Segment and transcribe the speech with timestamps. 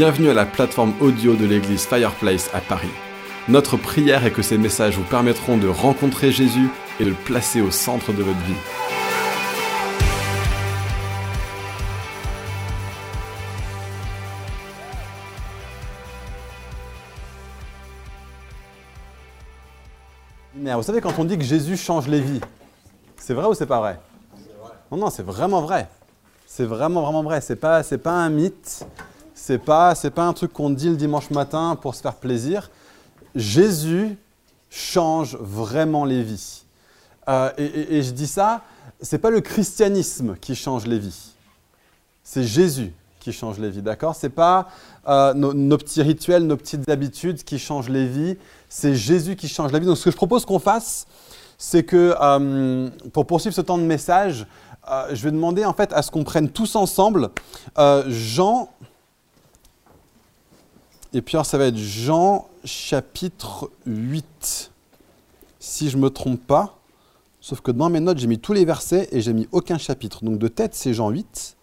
[0.00, 2.88] Bienvenue à la plateforme audio de l'église Fireplace à Paris.
[3.48, 6.70] Notre prière est que ces messages vous permettront de rencontrer Jésus
[7.00, 8.54] et de le placer au centre de votre vie.
[20.54, 22.40] Vous savez, quand on dit que Jésus change les vies,
[23.18, 24.00] c'est vrai ou c'est pas vrai
[24.90, 25.90] Non, non, c'est vraiment vrai.
[26.46, 27.42] C'est vraiment, vraiment vrai.
[27.42, 28.86] C'est pas, c'est pas un mythe.
[29.42, 32.70] C'est pas, c'est pas un truc qu'on dit le dimanche matin pour se faire plaisir.
[33.34, 34.18] Jésus
[34.68, 36.64] change vraiment les vies.
[37.26, 38.60] Euh, et, je dis ça,
[39.00, 41.32] c'est pas le christianisme qui change les vies.
[42.22, 44.14] C'est Jésus qui change les vies, d'accord?
[44.14, 44.68] C'est pas
[45.08, 48.36] euh, nos, petits rituels, nos petites habitudes qui changent les vies.
[48.68, 49.86] C'est Jésus qui change la vie.
[49.86, 51.06] Donc, ce que je propose qu'on fasse,
[51.56, 54.46] c'est que euh, pour poursuivre ce temps de message,
[55.12, 57.30] je vais demander en fait à ce qu'on prenne tous ensemble
[58.08, 58.70] Jean
[61.12, 64.70] et puis alors ça va être Jean chapitre 8,
[65.58, 66.76] si je ne me trompe pas.
[67.40, 70.24] Sauf que dans mes notes, j'ai mis tous les versets et j'ai mis aucun chapitre.
[70.24, 71.56] Donc de tête, c'est Jean 8.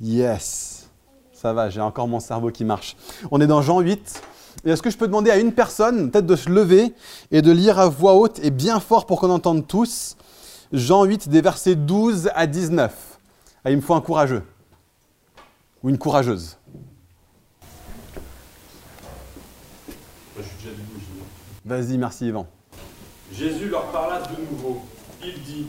[0.00, 0.90] Yes,
[1.32, 2.96] ça va, j'ai encore mon cerveau qui marche.
[3.30, 4.22] On est dans Jean 8.
[4.66, 6.94] Et est-ce que je peux demander à une personne, peut-être de se lever
[7.30, 10.16] et de lire à voix haute et bien fort pour qu'on entende tous
[10.72, 13.18] Jean 8, des versets 12 à 19.
[13.64, 14.42] Ah, il me faut un courageux
[15.84, 16.56] ou une courageuse
[21.66, 22.46] Vas-y, merci Yvan.
[23.32, 24.82] Jésus leur parla de nouveau.
[25.22, 25.66] Il dit,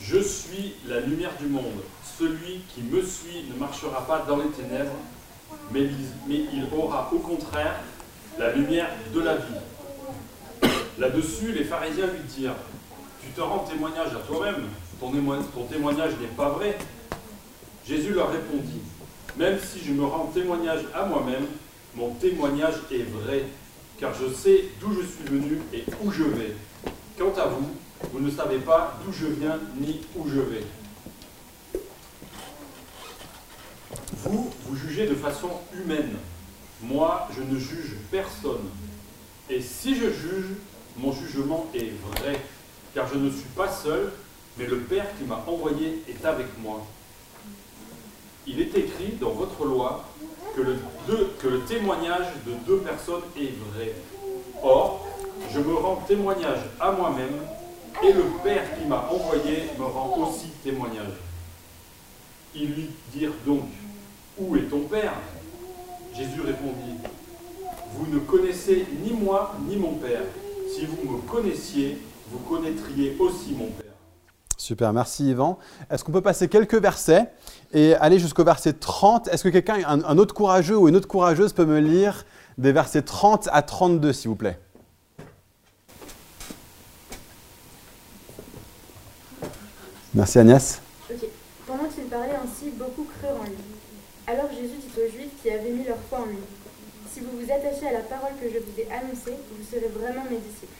[0.00, 1.82] Je suis la lumière du monde.
[2.18, 4.92] Celui qui me suit ne marchera pas dans les ténèbres,
[5.72, 5.88] mais
[6.28, 7.80] il aura au contraire
[8.38, 10.70] la lumière de la vie.
[10.98, 12.56] Là-dessus, les pharisiens lui dirent,
[13.22, 14.66] Tu te rends témoignage à toi-même,
[15.00, 16.76] ton témoignage n'est pas vrai.
[17.86, 18.82] Jésus leur répondit,
[19.38, 21.46] même si je me rends témoignage à moi-même,
[21.94, 23.44] mon témoignage est vrai,
[23.98, 26.56] car je sais d'où je suis venu et où je vais.
[27.16, 27.70] Quant à vous,
[28.12, 30.64] vous ne savez pas d'où je viens ni où je vais.
[34.24, 36.16] Vous, vous jugez de façon humaine.
[36.82, 38.68] Moi, je ne juge personne.
[39.48, 40.46] Et si je juge,
[40.96, 42.40] mon jugement est vrai,
[42.92, 44.12] car je ne suis pas seul,
[44.58, 46.84] mais le Père qui m'a envoyé est avec moi
[48.48, 50.04] il est écrit dans votre loi
[50.56, 53.94] que le, témoignage de deux personnes est vrai.
[54.62, 55.06] Or,
[55.52, 57.40] je me rends témoignage à moi-même
[58.02, 61.14] et le Père qui m'a envoyé me rend aussi témoignage.
[62.54, 63.64] Ils lui dirent donc,
[64.38, 65.14] Où est ton Père?
[66.16, 66.98] Jésus répondit,
[67.94, 70.22] Vous ne connaissez ni moi ni mon Père.
[70.74, 71.98] Si vous me connaissiez,
[72.30, 73.87] vous connaîtriez aussi mon Père.
[74.58, 75.56] Super, merci Yvan.
[75.88, 77.30] Est-ce qu'on peut passer quelques versets
[77.72, 81.52] et aller jusqu'au verset 30 Est-ce que quelqu'un, un, autre courageux ou une autre courageuse
[81.52, 82.26] peut me lire
[82.58, 84.58] des versets 30 à 32, s'il vous plaît?
[90.12, 90.82] Merci Agnès.
[91.64, 93.54] Pendant qu'il parlait ainsi, beaucoup crurent en lui.
[94.26, 96.38] Alors Jésus dit aux Juifs qui avaient mis leur foi en lui,
[97.14, 100.24] Si vous vous attachez à la parole que je vous ai annoncée, vous serez vraiment
[100.28, 100.74] mes disciples.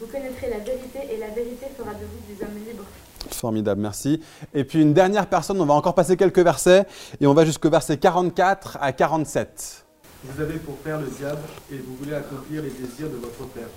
[0.00, 2.86] Vous connaîtrez la vérité et la vérité fera de vous des hommes libres.
[3.30, 4.20] Formidable, merci.
[4.52, 6.86] Et puis une dernière personne, on va encore passer quelques versets
[7.20, 9.84] et on va jusqu'au verset 44 à 47.
[10.24, 13.68] Vous avez pour père le diable et vous voulez accomplir les désirs de votre père.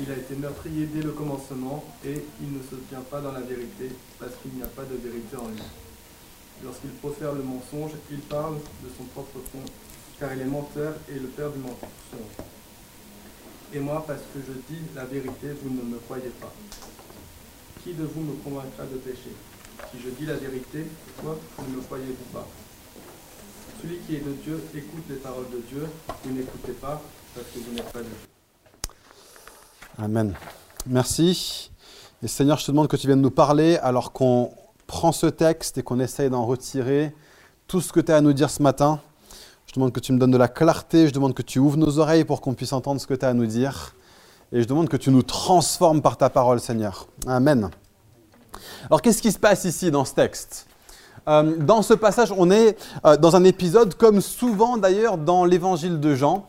[0.00, 3.40] Il a été meurtrier dès le commencement et il ne se tient pas dans la
[3.40, 5.62] vérité parce qu'il n'y a pas de vérité en lui.
[6.64, 9.64] Lorsqu'il profère le mensonge, il parle de son propre fond,
[10.18, 12.46] car il est menteur et le père du mensonge.
[13.74, 16.52] Et moi, parce que je dis la vérité, vous ne me croyez pas.
[17.84, 19.34] Qui de vous me convaincra de pécher
[19.90, 21.38] Si je dis la vérité, pourquoi
[21.68, 22.46] ne me croyez-vous pas
[23.82, 25.88] Celui qui est de Dieu écoute les paroles de Dieu,
[26.24, 27.02] vous n'écoutez pas
[27.34, 28.92] parce que vous n'êtes pas de Dieu.
[29.98, 30.34] Amen.
[30.86, 31.72] Merci.
[32.22, 34.52] Et Seigneur, je te demande que tu viennes nous parler alors qu'on
[34.86, 37.12] prend ce texte et qu'on essaye d'en retirer
[37.66, 39.00] tout ce que tu as à nous dire ce matin.
[39.66, 41.98] Je demande que tu me donnes de la clarté, je demande que tu ouvres nos
[41.98, 43.96] oreilles pour qu'on puisse entendre ce que tu as à nous dire.
[44.52, 47.08] Et je demande que tu nous transformes par ta parole, Seigneur.
[47.26, 47.70] Amen.
[48.86, 50.66] Alors qu'est-ce qui se passe ici dans ce texte
[51.28, 56.00] euh, Dans ce passage, on est euh, dans un épisode, comme souvent d'ailleurs dans l'évangile
[56.00, 56.46] de Jean,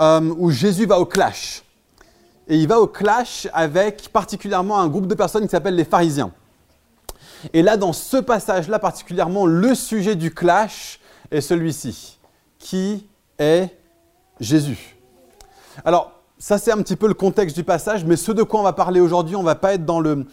[0.00, 1.62] euh, où Jésus va au clash.
[2.48, 6.32] Et il va au clash avec particulièrement un groupe de personnes qui s'appellent les pharisiens.
[7.52, 12.18] Et là, dans ce passage-là particulièrement, le sujet du clash est celui-ci.
[12.58, 13.06] Qui
[13.38, 13.68] est
[14.40, 14.96] Jésus?
[15.84, 18.62] Alors, ça, c'est un petit peu le contexte du passage, mais ce de quoi on
[18.62, 20.26] va parler aujourd'hui, on ne va pas être dans le,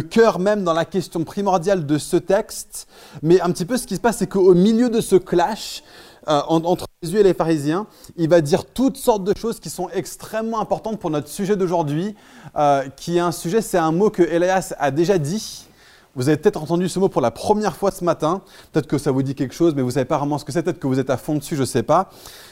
[0.00, 2.88] cœur même, dans la question primordiale de ce texte,
[3.22, 5.82] mais un petit peu ce qui se passe, c'est qu'au milieu de ce clash
[6.28, 7.86] euh, entre Jésus et les pharisiens,
[8.16, 12.14] il va dire toutes sortes de choses qui sont extrêmement importantes pour notre sujet d'aujourd'hui,
[12.56, 15.66] euh, qui est un sujet, c'est un mot que Elias a déjà dit.
[16.14, 18.40] Vous avez peut-être entendu ce mot pour la première fois ce matin.
[18.72, 20.52] Peut-être que ça vous dit quelque chose, mais vous ne savez pas vraiment ce que
[20.52, 20.62] c'est.
[20.62, 22.10] Peut-être que vous êtes à fond dessus, je ne sais pas.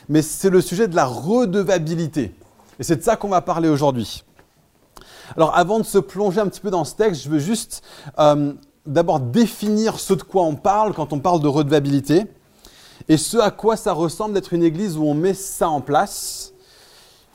[0.08, 2.32] Mais c'est le sujet de la redevabilité.
[2.78, 4.24] Et c'est de ça qu'on va parler aujourd'hui.
[5.36, 7.82] Alors avant de se plonger un petit peu dans ce texte, je veux juste
[8.18, 8.52] euh,
[8.86, 12.26] d'abord définir ce de quoi on parle quand on parle de redevabilité
[13.08, 16.52] et ce à quoi ça ressemble d'être une église où on met ça en place.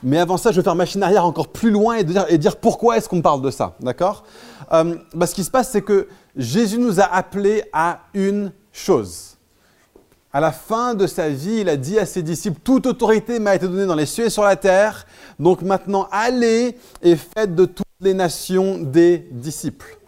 [0.02, 3.08] Mais avant ça, je vais faire machine arrière encore plus loin et dire, pourquoi est-ce
[3.08, 3.76] qu'on parle de ça.
[3.80, 4.24] D'accord?
[4.72, 9.31] Euh, bah, Ce qui se passe, c'est que Jésus nous a appelés à une chose.
[10.34, 13.54] À la fin de sa vie, il a dit à ses disciples, toute autorité m'a
[13.54, 15.06] été donnée dans les cieux et sur la terre,
[15.38, 19.98] donc maintenant allez et faites de toutes les nations des disciples.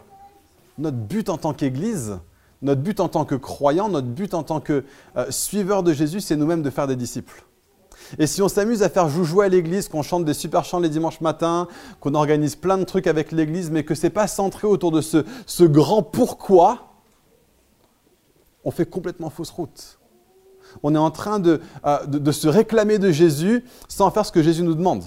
[0.79, 2.17] Notre but en tant qu'Église,
[2.63, 4.83] notre but en tant que croyant, notre but en tant que
[5.15, 7.45] euh, suiveur de Jésus, c'est nous-mêmes de faire des disciples.
[8.17, 10.89] Et si on s'amuse à faire joujouer à l'église, qu'on chante des super chants les
[10.89, 11.67] dimanches matins,
[11.99, 15.01] qu'on organise plein de trucs avec l'église, mais que ce n'est pas centré autour de
[15.01, 16.93] ce grand pourquoi,
[18.63, 19.99] on fait complètement fausse route
[20.83, 21.57] on est en train euh,
[22.07, 25.03] de, se réclamer de Jésus sans faire ce que Jésus nous demande.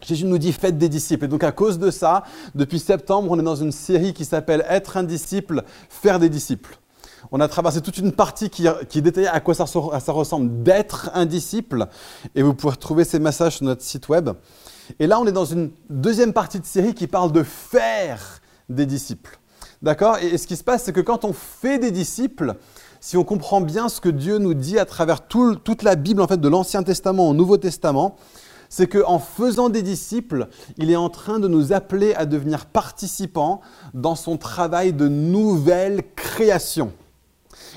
[0.00, 1.24] Jésus nous dit faites des disciples.
[1.24, 4.64] Et donc à cause de ça, depuis septembre, on est dans une série qui s'appelle
[4.68, 6.78] Être un disciple, faire des disciples.
[7.32, 11.10] On a traversé toute une partie qui, qui détaillait à quoi ça, ça ressemble d'être
[11.14, 11.86] un disciple.
[12.34, 14.30] Et vous pouvez retrouver ces messages sur notre site web.
[14.98, 18.86] Et là, on est dans une deuxième partie de série qui parle de faire des
[18.86, 19.38] disciples.
[19.82, 20.18] D'accord?
[20.18, 22.54] Et, ce qui se passe, c'est que quand on fait des disciples,
[23.00, 26.26] si on comprend bien ce que Dieu nous dit à travers toute la Bible, en
[26.26, 28.16] fait, de l'Ancien Testament au Nouveau Testament,
[28.68, 33.60] c'est qu'en faisant des disciples, il est en train de nous appeler à devenir participants
[33.94, 36.92] dans son travail de nouvelle création.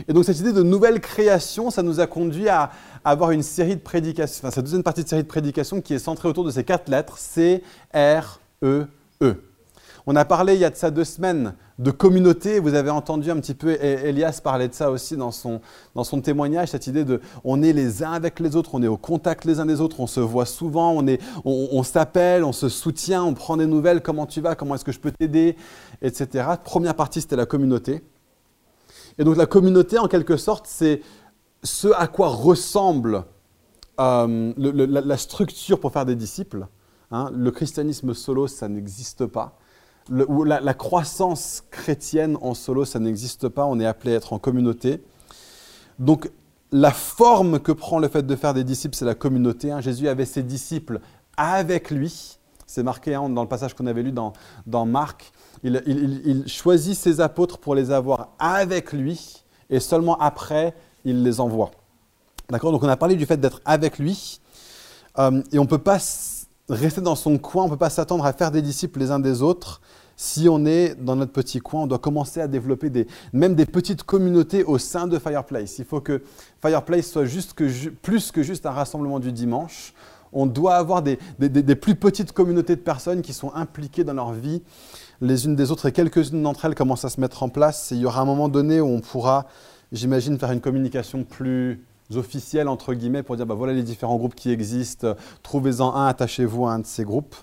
[0.08, 2.72] Et donc cette idée de nouvelle création, ça nous a conduit à
[3.04, 6.00] avoir une série de prédications, enfin cette deuxième partie de série de prédications qui est
[6.00, 7.64] centrée autour de ces quatre lettres, C,
[7.94, 8.86] R, E,
[9.22, 9.36] E.
[10.08, 12.60] On a parlé il y a de ça deux semaines de communauté.
[12.60, 15.62] Vous avez entendu un petit peu Elias parler de ça aussi dans son,
[15.96, 18.88] dans son témoignage, cette idée de on est les uns avec les autres, on est
[18.88, 22.70] au contact les uns des autres, on se voit souvent, on, on, s'appelle, on se
[22.70, 25.56] soutient, on prend des nouvelles, comment tu vas, comment est-ce que je peux t'aider,
[26.02, 26.46] etc.
[26.64, 28.04] Première partie, c'était la communauté.
[29.18, 31.02] Et donc la communauté, en quelque sorte, c'est
[31.64, 33.26] ce à quoi ressemble
[34.00, 36.66] euh, la, structure pour faire des disciples.
[37.12, 37.30] Hein.
[37.36, 39.58] Le christianisme solo, ça n'existe pas
[40.10, 45.04] la, croissance chrétienne en solo, ça n'existe pas, on est appelé à être en communauté.
[46.00, 46.32] Donc
[46.72, 49.72] la forme que prend le fait de faire des disciples, c'est la communauté.
[49.72, 49.82] Hein.
[49.82, 51.00] Jésus avait ses disciples
[51.38, 52.38] avec lui.
[52.66, 55.32] C'est marqué hein, dans le passage qu'on avait lu dans, Marc.
[55.64, 60.74] Il, choisit ses apôtres pour les avoir avec lui et seulement après,
[61.04, 61.72] il les envoie.
[62.50, 62.72] D'accord?
[62.72, 64.40] Donc on a parlé du fait d'être avec lui
[65.20, 66.00] euh, et on ne peut pas
[66.74, 69.20] rester dans son coin, on ne peut pas s'attendre à faire des disciples les uns
[69.20, 69.82] des autres.
[70.16, 74.04] Si on est dans notre petit coin, on doit commencer à développer même des petites
[74.04, 75.80] communautés au sein de Fireplace.
[75.80, 76.22] Il faut que
[76.62, 77.56] Fireplace soit juste
[78.02, 79.94] plus que juste un rassemblement du dimanche.
[80.34, 81.18] On doit avoir des,
[81.76, 84.62] plus petites communautés de personnes qui sont impliquées dans leur vie
[85.20, 87.90] les unes des autres et quelques-unes d'entre elles commencent à se mettre en place.
[87.92, 89.48] Il y aura un moment donné où on pourra,
[89.92, 91.84] j'imagine, faire une communication plus
[92.18, 96.66] officielle, entre guillemets, pour dire bah, voilà les différents groupes qui existent, trouvez-en un, attachez-vous
[96.68, 97.36] à un de ces groupes.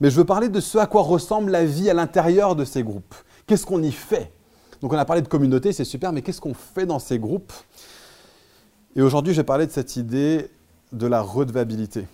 [0.00, 2.82] Mais je veux parler de ce à quoi ressemble la vie à l'intérieur de ces
[2.82, 3.14] groupes.
[3.46, 4.32] Qu'est-ce qu'on y fait?
[4.80, 7.52] Donc on a parlé de communauté, c'est super, mais qu'est-ce qu'on fait dans ces groupes?
[8.94, 10.50] Et aujourd'hui, je vais parler de cette idée
[10.92, 12.06] de la redevabilité.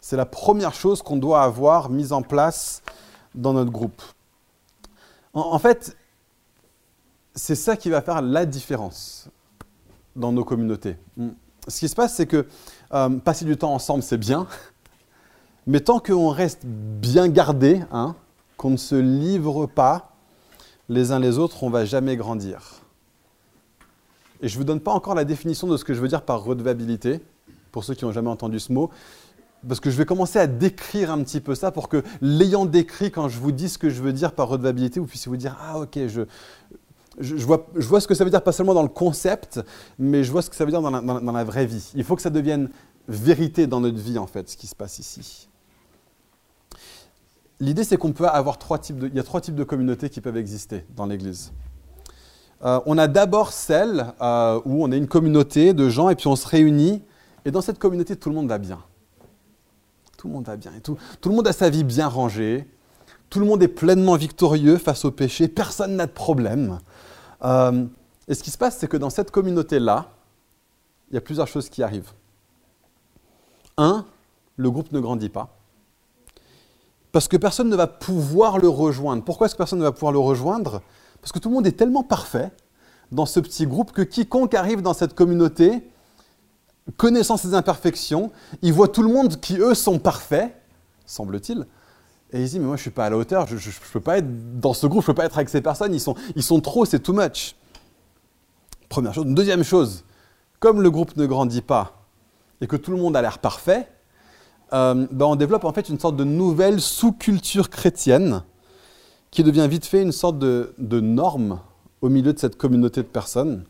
[0.00, 2.82] C'est la première chose qu'on doit avoir mise en place
[3.34, 4.02] dans notre groupe.
[5.34, 5.96] En, fait,
[7.34, 9.28] c'est ça qui va faire la différence
[10.16, 10.96] dans nos communautés.
[11.68, 12.46] Ce qui se passe, c'est que
[12.92, 14.46] euh, passer du temps ensemble, c'est bien,
[15.66, 18.16] mais tant qu'on reste bien gardé, hein,
[18.56, 20.12] qu'on ne se livre pas
[20.88, 22.82] les uns les autres, on ne va jamais grandir.
[24.40, 26.22] Et je ne vous donne pas encore la définition de ce que je veux dire
[26.22, 27.20] par redevabilité,
[27.72, 28.90] pour ceux qui n'ont jamais entendu ce mot,
[29.66, 33.10] parce que je vais commencer à décrire un petit peu ça pour que, l'ayant décrit,
[33.10, 35.56] quand je vous dis ce que je veux dire par redevabilité, vous puissiez vous dire
[35.60, 36.22] Ah, ok, je,
[37.18, 39.60] je, vois, je, vois, ce que ça veut dire, pas seulement dans le concept,
[39.98, 40.90] mais je vois ce que ça veut dire dans
[41.32, 41.92] la, vraie vie.
[41.94, 42.70] Il faut que ça devienne
[43.08, 45.48] vérité dans notre vie, en fait, ce qui se passe ici.
[47.58, 50.10] L'idée, c'est qu'on peut avoir trois types de, il y a trois types de communautés
[50.10, 51.52] qui peuvent exister dans l'Église.
[52.64, 56.26] Euh, on a d'abord celle euh, où on est une communauté de gens et puis
[56.26, 57.02] on se réunit
[57.46, 58.80] et dans cette communauté, tout le monde va bien.
[60.18, 60.98] tout le monde va bien et tout.
[61.20, 62.66] Tout le monde a sa vie bien rangée.
[63.30, 65.48] Tout le monde est pleinement victorieux face au péché.
[65.48, 66.78] Personne n'a de problème.
[67.44, 67.84] Euh,
[68.28, 70.10] et ce qui se passe, c'est que dans cette communauté-là,
[71.10, 72.12] il y a plusieurs choses qui arrivent.
[73.76, 74.04] Un,
[74.56, 75.56] le groupe ne grandit pas.
[77.12, 79.22] Parce que personne ne va pouvoir le rejoindre.
[79.24, 80.82] Pourquoi est-ce que personne ne va pouvoir le rejoindre?
[81.20, 82.50] Parce que tout le monde est tellement parfait
[83.12, 85.88] dans ce petit groupe que quiconque arrive dans cette communauté,
[86.96, 90.54] connaissant ses imperfections, il voit tout le monde qui, eux, sont parfaits,
[91.04, 91.66] semble-t-il,
[92.32, 94.00] et il dit, mais moi, je ne suis pas à la hauteur, je ne peux
[94.00, 96.16] pas être dans ce groupe, je ne peux pas être avec ces personnes, ils sont,
[96.34, 97.54] ils sont trop, c'est too much.
[98.88, 99.26] Première chose.
[99.26, 100.04] Deuxième chose,
[100.58, 102.06] comme le groupe ne grandit pas
[102.60, 103.88] et que tout le monde a l'air parfait,
[104.72, 108.42] euh, ben on développe en fait une sorte de nouvelle sous-culture chrétienne
[109.30, 111.60] qui devient vite fait une sorte de, norme
[112.00, 113.64] au milieu de cette communauté de personnes.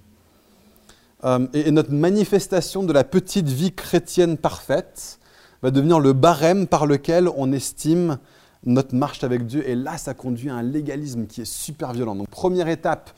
[1.25, 5.19] Euh, et, notre manifestation de la petite vie chrétienne parfaite
[5.63, 8.19] va devenir le barème par lequel on estime
[8.67, 9.67] notre marche avec Dieu.
[9.69, 12.17] Et là, ça conduit à un légalisme qui est super violent.
[12.17, 13.11] Donc, première étape,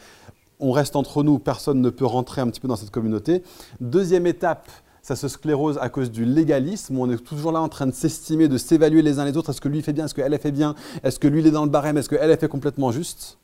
[0.61, 3.43] on reste entre nous, personne ne peut rentrer un petit peu dans cette communauté.
[3.81, 4.69] Deuxième étape,
[5.02, 8.47] ça se sclérose à cause du légalisme, on est toujours là en train de s'estimer,
[8.49, 9.50] de s'évaluer les uns les autres.
[9.50, 10.05] Est-ce que lui fait bien?
[10.05, 10.75] Est-ce qu'elle fait bien?
[11.02, 11.97] Est-ce que lui il est dans le barème?
[11.97, 13.38] Est-ce qu'elle fait complètement juste?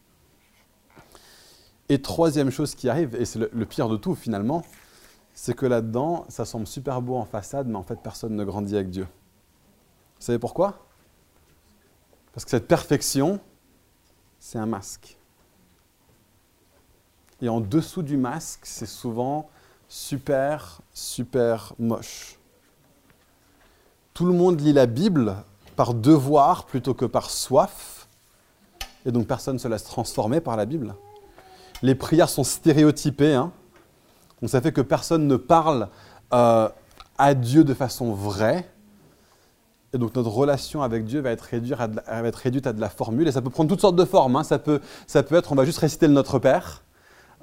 [1.88, 4.62] Et troisième chose qui arrive, et c'est le, le pire de tout finalement,
[5.34, 8.74] c'est que là-dedans, ça semble super beau en façade, mais en fait personne ne grandit
[8.74, 9.04] avec Dieu.
[9.04, 10.86] Vous savez pourquoi?
[12.34, 13.38] Parce que cette perfection,
[14.40, 15.16] c'est un masque.
[17.40, 19.48] Et en dessous du masque, c'est souvent
[19.88, 22.38] super, super moche.
[24.14, 25.36] Tout le monde lit la Bible
[25.76, 28.08] par devoir plutôt que par soif.
[29.06, 30.94] Et donc personne ne se laisse transformer par la Bible.
[31.82, 33.34] Les prières sont stéréotypées.
[33.34, 33.52] Hein.
[34.40, 35.88] donc ça fait que personne ne parle
[36.32, 36.68] euh,
[37.18, 38.68] à Dieu de façon vraie.
[39.94, 43.28] Et donc notre relation avec Dieu va être, réduite à de la, formule.
[43.28, 44.34] Et ça peut prendre toutes sortes de formes.
[44.34, 44.42] Hein.
[44.42, 46.82] Ça, peut, ça peut être, on va juste réciter le Notre Père.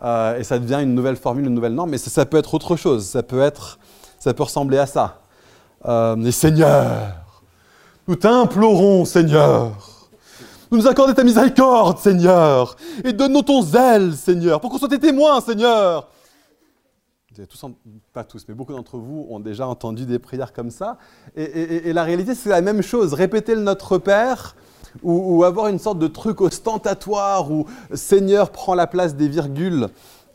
[0.04, 2.76] Euh, et ça devient une nouvelle formule, une nouvelle norme, mais ça, peut être autre
[2.76, 3.78] chose, ça peut, être,
[4.20, 5.20] ça peut ressembler à ça.
[5.86, 7.14] Euh, mais Seigneur,
[8.08, 9.74] nous t'implorons, Seigneur,
[10.72, 15.00] nous nous accorder ta miséricorde, Seigneur, et donne-nous ton zèle, Seigneur, pour qu'on soit tes
[15.00, 16.08] témoins, Seigneur.
[17.36, 17.66] Tous,
[18.12, 20.98] pas tous, mais beaucoup d'entre vous ont déjà entendu des prières comme ça.
[21.36, 23.14] Et, la réalité, c'est la même chose.
[23.14, 24.56] Répéter le Notre Père,
[25.02, 29.88] ou, avoir une sorte de truc ostentatoire où Seigneur prend la place des virgules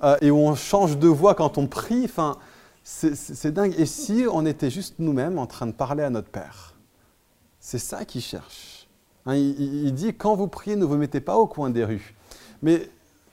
[0.03, 2.05] euh, et où on change de voix quand on prie.
[2.05, 2.38] Enfin,
[2.83, 3.75] c'est dingue.
[3.76, 6.75] Et si on était juste nous-mêmes en train de parler à notre Père?
[7.61, 8.88] C'est ça qu'il cherche.
[9.26, 12.15] Hein, il, dit quand vous priez, ne vous mettez pas au coin des rues,
[12.62, 12.88] mais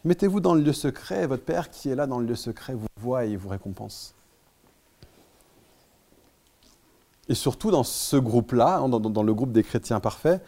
[0.05, 1.23] mettez-vous dans le lieu secret.
[1.23, 4.15] Et votre Père qui est là dans le lieu secret vous voit et vous récompense.
[7.29, 10.43] Et surtout dans ce groupe-là, hein, dans, le groupe des chrétiens parfaits,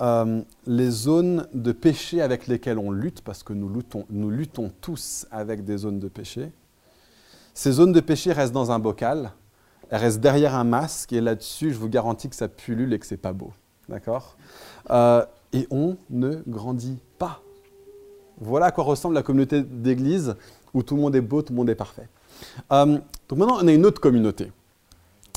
[0.00, 4.72] euh, les zones de péché avec lesquelles on lutte, parce que nous luttons, nous luttons
[4.80, 6.52] tous avec des zones de péché,
[7.54, 9.32] ces zones de péché restent dans un bocal,
[9.88, 13.06] elles restent derrière un masque, et là-dessus, je vous garantis que ça pullule et que
[13.06, 13.52] c'est pas beau.
[13.88, 14.36] D'accord?
[14.90, 17.40] Euh, Et on ne grandit pas.
[18.40, 20.34] Voilà à quoi ressemble la communauté d'église
[20.74, 22.08] où tout le monde est beau, tout le monde est parfait.
[22.72, 24.52] Euh, donc maintenant, on a une autre communauté.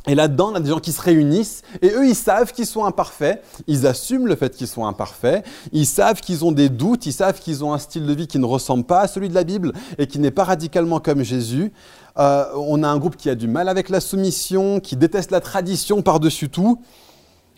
[0.08, 2.86] Et là-dedans, on a des gens qui se réunissent et eux, ils savent qu'ils sont
[2.86, 7.14] imparfaits, ils assument le fait qu'ils sont imparfaits, ils savent qu'ils ont des doutes, ils
[7.14, 9.44] savent qu'ils ont un style de vie qui ne ressemble pas à celui de la
[9.44, 11.72] Bible et qui n'est pas radicalement comme Jésus.
[12.18, 15.42] Euh, on a un groupe qui a du mal avec la soumission, qui déteste la
[15.42, 16.82] tradition par-dessus tout.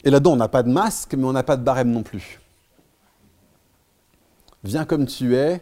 [0.03, 2.40] Et là-dedans, on n'a pas de masque, mais on n'a pas de barème non plus.
[4.63, 5.62] Viens comme tu es,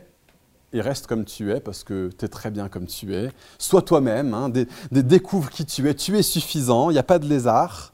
[0.73, 3.31] et reste comme tu es parce que tu es très bien comme tu es.
[3.57, 4.51] Sois toi-même, hein,
[4.91, 7.93] découvre qui tu es, tu es suffisant, il n'y a pas de lézard.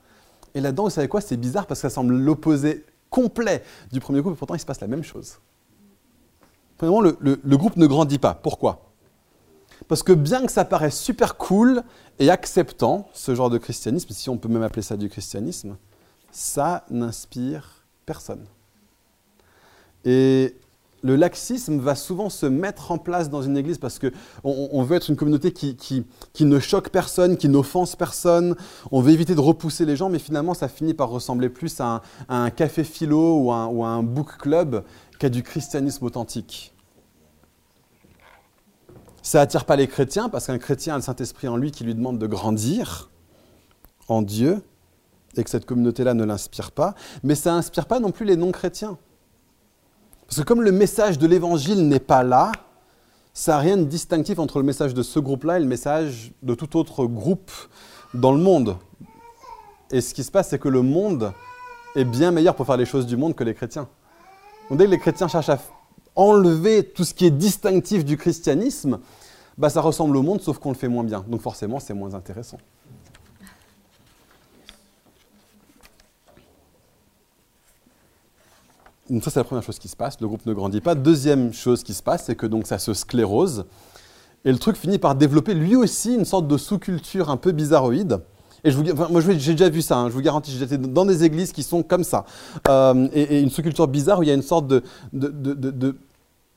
[0.54, 1.22] Et là-dedans, vous savez quoi?
[1.22, 4.66] C'est bizarre parce que ça semble l'opposé complet du premier groupe et pourtant il se
[4.66, 5.40] passe la même chose.
[6.78, 8.34] Premièrement, le, le groupe ne grandit pas.
[8.34, 8.92] Pourquoi?
[9.88, 11.84] Parce que bien que ça paraisse super cool
[12.20, 15.78] et acceptant, ce genre de christianisme, si on peut même appeler ça du christianisme,
[16.32, 18.46] ça n'inspire personne.
[20.04, 20.56] Et
[21.06, 24.10] le laxisme va souvent se mettre en place dans une église parce qu'on
[24.44, 26.04] on veut être une communauté qui,
[26.40, 28.56] ne choque personne, qui n'offense personne.
[28.92, 32.02] On veut éviter de repousser les gens, mais finalement, ça finit par ressembler plus à
[32.28, 34.84] un, café philo ou, à un book club
[35.20, 36.74] qu'à du christianisme authentique.
[39.22, 41.94] Ça attire pas les chrétiens parce qu'un chrétien a le Saint-Esprit en lui qui lui
[41.94, 43.12] demande de grandir
[44.08, 44.64] en Dieu
[45.38, 46.96] et que cette communauté-là ne l'inspire pas.
[47.22, 48.98] Mais ça n'inspire pas non plus les non-chrétiens.
[50.27, 52.51] Parce que comme le message de l'évangile n'est pas là,
[53.34, 56.55] ça n'a rien de distinctif entre le message de ce groupe-là et le message de
[56.55, 57.51] tout autre groupe
[58.13, 58.77] dans le monde.
[59.91, 61.34] Et ce qui se passe, c'est que le monde
[61.96, 63.88] est bien meilleur pour faire les choses du monde que les chrétiens.
[64.72, 65.60] Dès que les chrétiens cherchent à
[66.15, 69.00] enlever tout ce qui est distinctif du christianisme,
[69.58, 71.24] bah, ça ressemble au monde, sauf qu'on le fait moins bien.
[71.27, 72.58] Donc forcément, c'est moins intéressant.
[79.22, 80.20] Ça, c'est la première chose qui se passe.
[80.20, 80.96] Le groupe ne grandit pas.
[80.96, 83.66] Deuxième chose qui se passe, c'est que donc ça se sclérose.
[84.46, 88.20] Et le truc finit par développer lui aussi une sorte de sous-culture un peu bizarroïde.
[88.64, 89.98] Et je vous, enfin, moi, j'ai déjà vu ça.
[89.98, 92.26] hein, je vous garantis, été dans des églises qui sont comme ça.
[92.68, 94.84] Euh, et, une sous-culture bizarre où il y a une sorte de-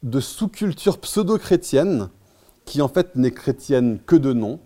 [0.03, 2.09] de sous-culture pseudo-chrétienne
[2.65, 4.59] qui en fait n'est chrétienne que de nom.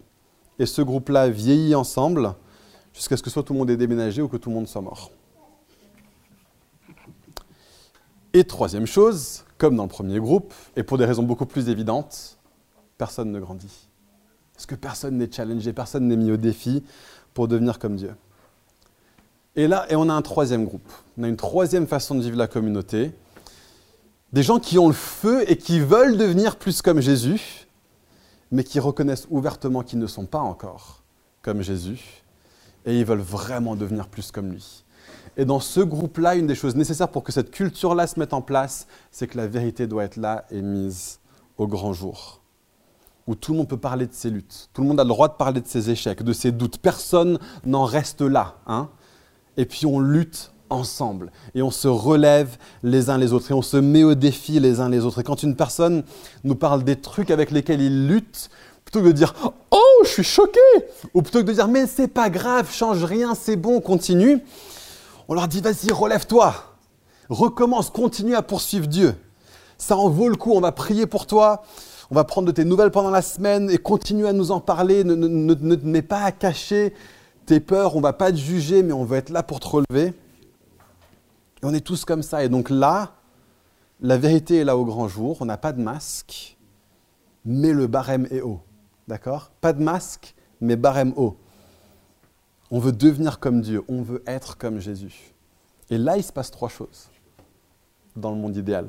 [0.58, 2.34] Et ce groupe-là vieillit ensemble
[2.92, 4.82] jusqu'à ce que soit tout le monde ait déménagé ou que tout le monde soit
[4.82, 5.10] mort.
[8.34, 12.38] Et troisième chose, comme dans le premier groupe, et pour des raisons beaucoup plus évidentes,
[12.96, 13.88] personne ne grandit.
[14.54, 16.82] Parce que personne n'est challengé, personne n'est mis au défi
[17.34, 18.14] pour devenir comme Dieu.
[19.54, 20.90] Et là, on a un troisième groupe.
[21.18, 23.12] On a une troisième façon de vivre la communauté.
[24.32, 27.66] Des gens qui ont le feu et qui veulent devenir plus comme Jésus,
[28.50, 31.02] mais qui reconnaissent ouvertement qu'ils ne sont pas encore
[31.42, 32.22] comme Jésus,
[32.86, 34.84] et ils veulent vraiment devenir plus comme lui.
[35.36, 38.42] Et dans ce groupe-là, une des choses nécessaires pour que cette culture-là se mette en
[38.42, 41.20] place, c'est que la vérité doit être là et mise
[41.56, 42.40] au grand jour.
[43.26, 45.28] Où tout le monde peut parler de ses luttes, tout le monde a le droit
[45.28, 46.78] de parler de ses échecs, de ses doutes.
[46.78, 48.56] Personne n'en reste là.
[48.66, 48.90] hein.
[49.56, 53.62] Et puis on lutte ensemble et on se relève les uns les autres et on
[53.62, 55.20] se met au défi les uns les autres.
[55.20, 56.02] Et quand une personne
[56.44, 58.50] nous parle des trucs avec lesquels il lutte,
[58.84, 59.34] plutôt que de dire
[59.70, 60.58] Oh, je suis choqué
[61.14, 64.42] Ou plutôt que de dire Mais c'est pas grave, change rien, c'est bon, continue
[65.28, 66.54] on leur dit vas-y, relève-toi,
[67.28, 69.14] recommence, continue à poursuivre Dieu.
[69.78, 71.62] Ça en vaut le coup, on va prier pour toi,
[72.10, 75.02] on va prendre de tes nouvelles pendant la semaine et continue à nous en parler.
[75.04, 76.94] Ne, ne- ne- ne te mets pas à cacher
[77.46, 80.08] tes peurs, on va pas te juger, mais on va être là pour te relever.
[81.62, 82.44] Et on est tous comme ça.
[82.44, 83.12] Et donc là,
[84.00, 86.56] la vérité est là au grand jour, on n'a pas de masque,
[87.44, 88.60] mais le barème est haut.
[89.08, 89.50] D'accord?
[89.60, 91.36] Pas de masque, mais barème haut.
[92.72, 95.34] On veut devenir comme Dieu, on veut être comme Jésus.
[95.90, 97.10] Et là, il se passe trois choses
[98.16, 98.88] dans le monde idéal.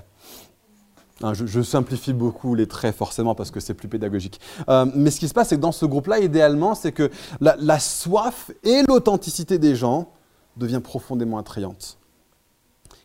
[1.22, 4.40] Hein, je, simplifie beaucoup les traits forcément parce que c'est plus pédagogique.
[4.70, 7.58] Euh, mais ce qui se passe, c'est que dans ce groupe-là, idéalement, c'est que la,
[7.60, 10.14] la soif et l'authenticité des gens
[10.56, 11.98] devient profondément attrayante.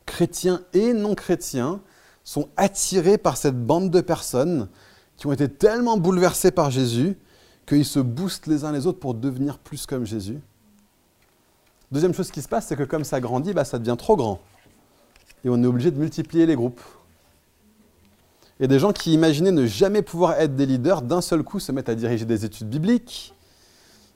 [0.06, 1.80] Chrétiens et non chrétiens
[2.22, 4.68] sont attirés par cette bande de personnes
[5.16, 7.18] qui ont été tellement bouleversés par Jésus
[7.66, 10.38] qu'ils se boostent les uns les autres pour devenir plus comme Jésus.
[11.90, 14.40] Deuxième chose qui se passe, c'est que comme ça grandit, bah, ça devient trop grand.
[15.44, 16.80] Et on est obligé de multiplier les groupes.
[18.60, 21.72] Et des gens qui imaginaient ne jamais pouvoir être des leaders, d'un seul coup se
[21.72, 23.34] mettent à diriger des études bibliques.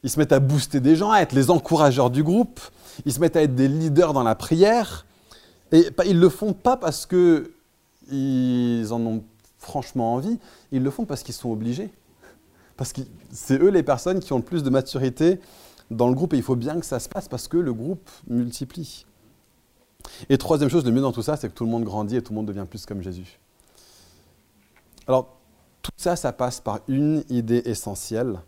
[0.03, 2.61] Ils se mettent à booster des gens, à être les encourageurs du groupe.
[3.07, 5.07] Ils se mettent à être des leaders dans la prière.
[5.71, 7.49] Et ils ne le font pas parce qu'ils
[8.11, 9.23] en ont
[9.59, 10.39] franchement envie,
[10.73, 11.91] ils le font parce qu'ils sont obligés.
[12.77, 13.01] Parce que
[13.33, 15.39] c'est eux les personnes qui ont le plus de maturité
[15.93, 18.09] dans le groupe et il faut bien que ça se passe parce que le groupe
[18.27, 19.07] multiplie.
[20.29, 22.23] Et troisième chose, le mieux dans tout ça, c'est que tout le monde grandit et
[22.23, 23.39] tout le monde devient plus comme Jésus.
[25.07, 25.37] Alors,
[25.81, 28.41] tout ça, ça passe par une idée essentielle.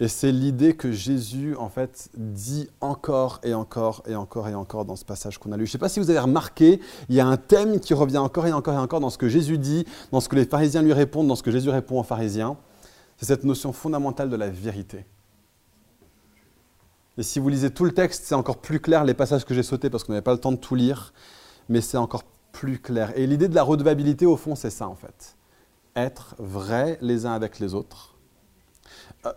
[0.00, 4.86] Et c'est l'idée que Jésus, en fait, dit encore et encore et encore et encore
[4.86, 5.66] dans ce passage qu'on a lu.
[5.66, 6.80] Je ne sais pas si vous avez remarqué,
[7.10, 9.28] il y a un thème qui revient encore et encore et encore dans ce que
[9.28, 12.04] Jésus dit, dans ce que les pharisiens lui répondent, dans ce que Jésus répond aux
[12.04, 12.56] pharisiens.
[13.18, 15.04] C'est cette notion fondamentale de la vérité.
[17.20, 19.62] Et si vous lisez tout le texte, c'est encore plus clair, les passages que j'ai
[19.62, 21.12] sautés parce qu'on n'avait pas le temps de tout lire,
[21.68, 23.12] mais c'est encore plus clair.
[23.14, 25.36] Et l'idée de la redevabilité, au fond, c'est ça, en fait.
[25.94, 28.14] Être vrai les uns avec les autres.
[29.26, 29.32] Euh,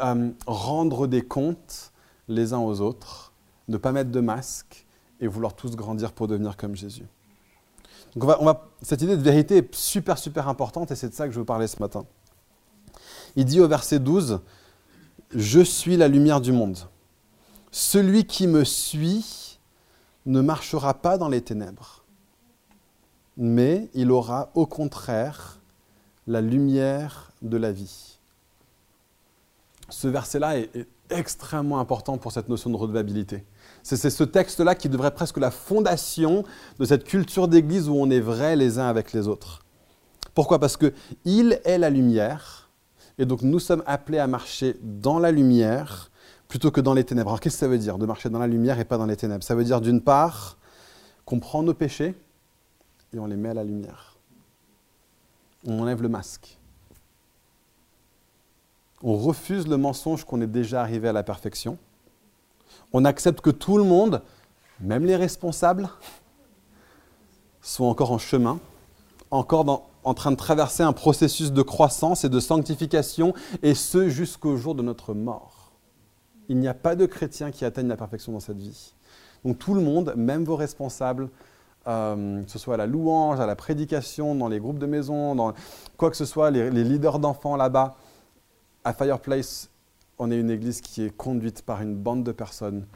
[0.00, 1.92] euh, rendre des comptes
[2.28, 3.34] les uns aux autres.
[3.68, 4.86] Ne pas mettre de masque
[5.20, 7.04] et vouloir tous grandir pour devenir comme Jésus.
[8.16, 8.32] Donc
[8.80, 11.44] cette idée de vérité est super, super importante et c'est de ça que je veux
[11.44, 12.06] parler ce matin.
[13.36, 14.40] Il dit au verset 12,
[15.34, 16.78] Je suis la lumière du monde.
[17.70, 19.58] Celui qui me suit
[20.26, 22.04] ne marchera pas dans les ténèbres,
[23.36, 25.58] mais il aura au contraire
[26.26, 28.18] la lumière de la vie.
[29.88, 33.42] Ce verset-là est, extrêmement important pour cette notion de redevabilité.
[33.82, 36.44] C'est ce texte-là qui devrait presque la fondation
[36.78, 39.64] de cette culture d'église où on est vrai les uns avec les autres.
[40.34, 40.58] Pourquoi?
[40.58, 40.92] Parce que
[41.24, 42.68] il est la lumière,
[43.16, 46.10] et donc nous sommes appelés à marcher dans la lumière
[46.48, 47.30] plutôt que dans les ténèbres.
[47.30, 49.16] Alors qu'est-ce que ça veut dire de marcher dans la lumière et pas dans les
[49.16, 49.44] ténèbres?
[49.44, 50.56] Ça veut dire d'une part
[51.24, 52.14] qu'on prend nos péchés
[53.14, 54.16] et on les met à la lumière.
[55.66, 56.58] On enlève le masque.
[59.02, 61.78] On refuse le mensonge qu'on est déjà arrivé à la perfection.
[62.92, 64.22] On accepte que tout le monde,
[64.80, 65.88] même les responsables,
[67.60, 68.58] sont encore en chemin,
[69.30, 74.56] encore en train de traverser un processus de croissance et de sanctification, et ce jusqu'au
[74.56, 75.57] jour de notre mort.
[76.48, 78.94] Il n'y a pas de chrétiens qui atteignent la perfection dans cette vie.
[79.44, 81.28] Donc tout le monde, même vos responsables,
[81.86, 85.34] euh, que ce soit à la louange, à la prédication, dans les groupes de maison,
[85.34, 85.54] dans
[85.96, 87.96] quoi que ce soit, les, leaders d'enfants là-bas,
[88.84, 89.70] à Fireplace,
[90.18, 92.86] on est une église qui est conduite par une bande de personnes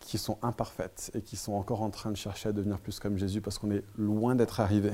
[0.00, 3.18] qui sont imparfaites et qui sont encore en train de chercher à devenir plus comme
[3.18, 4.92] Jésus parce qu'on est loin d'être arrivé.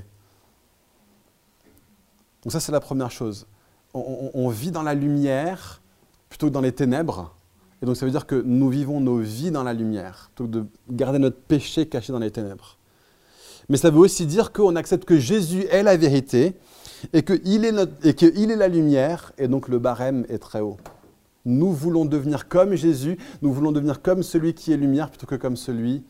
[2.42, 3.46] Donc ça, c'est la première chose.
[3.94, 5.80] On, vit dans la lumière
[6.28, 7.33] plutôt que dans les ténèbres.
[7.84, 10.56] Et donc ça veut dire que nous vivons nos vies dans la lumière, plutôt que
[10.56, 12.78] de garder notre péché caché dans les ténèbres.
[13.68, 16.54] Mais ça veut aussi dire qu'on accepte que Jésus est la vérité
[17.12, 17.74] et qu'il est,
[18.06, 20.78] est la lumière, et donc le barème est très haut.
[21.44, 25.34] Nous voulons devenir comme Jésus, nous voulons devenir comme celui qui est lumière plutôt que
[25.34, 26.04] comme celui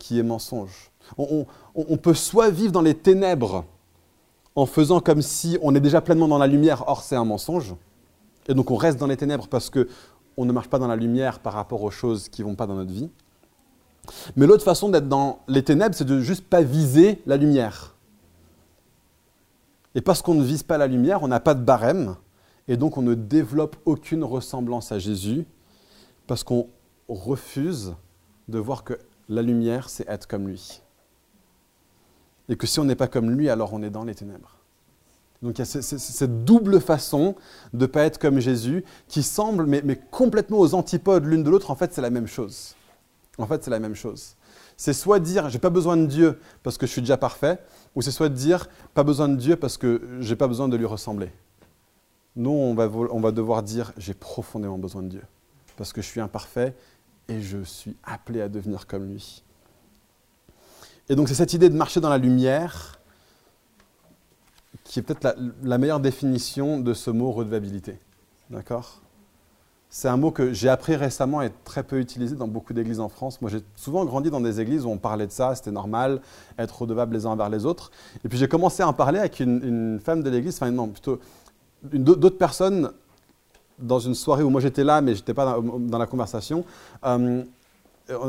[0.00, 0.90] qui est mensonge.
[1.16, 1.46] On,
[1.96, 3.64] peut soit vivre dans les ténèbres
[4.56, 7.76] en faisant comme si on est déjà pleinement dans la lumière, or c'est un mensonge,
[8.48, 9.70] et donc on reste dans les ténèbres parce
[10.36, 12.74] qu'on ne marche pas dans la lumière par rapport aux choses qui vont pas dans
[12.74, 13.10] notre vie.
[14.36, 17.94] Mais l'autre façon d'être dans les ténèbres, c'est de juste pas viser la lumière.
[19.94, 22.16] Et parce qu'on ne vise pas la lumière, on n'a pas de barème,
[22.68, 25.44] et donc on ne développe aucune ressemblance à Jésus
[26.26, 26.68] parce qu'on
[27.08, 27.94] refuse
[28.48, 28.94] de voir que
[29.28, 30.80] la lumière, c'est être comme lui.
[32.48, 34.59] Et que si on n'est pas comme lui, alors on est dans les ténèbres.
[35.42, 37.34] Donc il y a cette double façon
[37.72, 41.70] de ne pas être comme Jésus qui semble, mais, complètement aux antipodes l'une de l'autre,
[41.70, 42.74] en fait c'est la même chose.
[43.38, 44.36] En fait c'est la même chose.
[44.76, 47.58] C'est soit dire j'ai pas besoin de Dieu parce que je suis déjà parfait,
[47.94, 50.86] ou c'est soit dire pas besoin de Dieu parce que j'ai pas besoin de lui
[50.86, 51.30] ressembler.
[52.36, 55.22] Nous, on va devoir dire, j'ai profondément besoin de Dieu,
[55.76, 56.76] parce que je suis imparfait
[57.28, 59.42] et je suis appelé à devenir comme lui.
[61.08, 62.99] Et donc c'est cette idée de marcher dans la lumière
[64.90, 68.00] qui est peut-être la, meilleure définition de ce mot redevabilité.
[68.50, 69.00] D'accord?
[69.88, 73.08] C'est un mot que j'ai appris récemment et très peu utilisé dans beaucoup d'églises en
[73.08, 73.40] France.
[73.40, 76.20] Moi, j'ai souvent grandi dans des églises où on parlait de ça, c'était normal,
[76.58, 77.92] être redevable les uns envers les autres.
[78.24, 81.20] Et puis j'ai commencé à en parler avec une, femme de l'église, enfin non, plutôt
[81.84, 82.90] d'autres personnes
[83.78, 86.64] dans une soirée où moi j'étais là, mais je n'étais pas dans, la conversation.
[87.04, 87.44] Euh,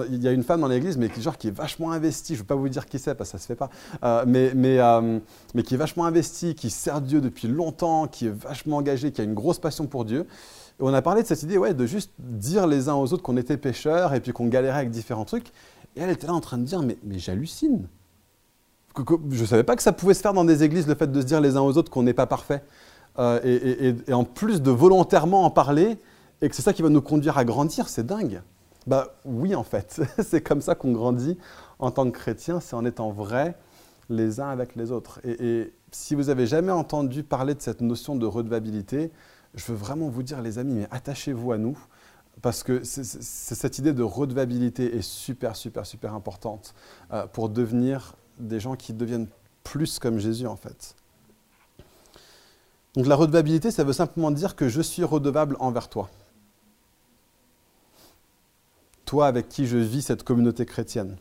[0.09, 2.33] il y a une femme dans l'église, mais qui, genre, qui est vachement investie.
[2.33, 3.69] Je ne veux pas vous dire qui c'est, parce que ça ne se fait pas.
[4.03, 5.19] Euh, euh,
[5.53, 9.21] mais qui est vachement investie, qui sert Dieu depuis longtemps, qui est vachement engagée, qui
[9.21, 10.21] a une grosse passion pour Dieu.
[10.79, 13.23] Et on a parlé de cette idée ouais, de juste dire les uns aux autres
[13.23, 15.49] qu'on était pécheurs et puis qu'on galérait avec différents trucs.
[15.95, 17.87] Et elle était là en train de dire Mais, mais j'hallucine.
[18.97, 21.21] Je ne savais pas que ça pouvait se faire dans des églises, le fait de
[21.21, 22.63] se dire les uns aux autres qu'on n'est pas parfait.
[23.19, 25.97] Euh, et, en plus de volontairement en parler,
[26.41, 28.41] et que c'est ça qui va nous conduire à grandir, c'est dingue.
[28.87, 31.37] Bah oui, en fait, c'est comme ça qu'on grandit
[31.79, 33.55] en tant que chrétien, c'est en étant vrai
[34.09, 35.19] les uns avec les autres.
[35.25, 39.11] Et, si vous avez jamais entendu parler de cette notion de redevabilité,
[39.55, 41.77] je veux vraiment vous dire, les amis, mais attachez-vous à nous,
[42.41, 46.73] parce que cette idée de redevabilité est super, super, super importante
[47.11, 49.27] euh, pour devenir des gens qui deviennent
[49.65, 50.95] plus comme Jésus, en fait.
[52.95, 56.09] Donc la redevabilité, ça veut simplement dire que je suis redevable envers toi.
[59.11, 61.17] Toi avec qui je vis cette communauté chrétienne.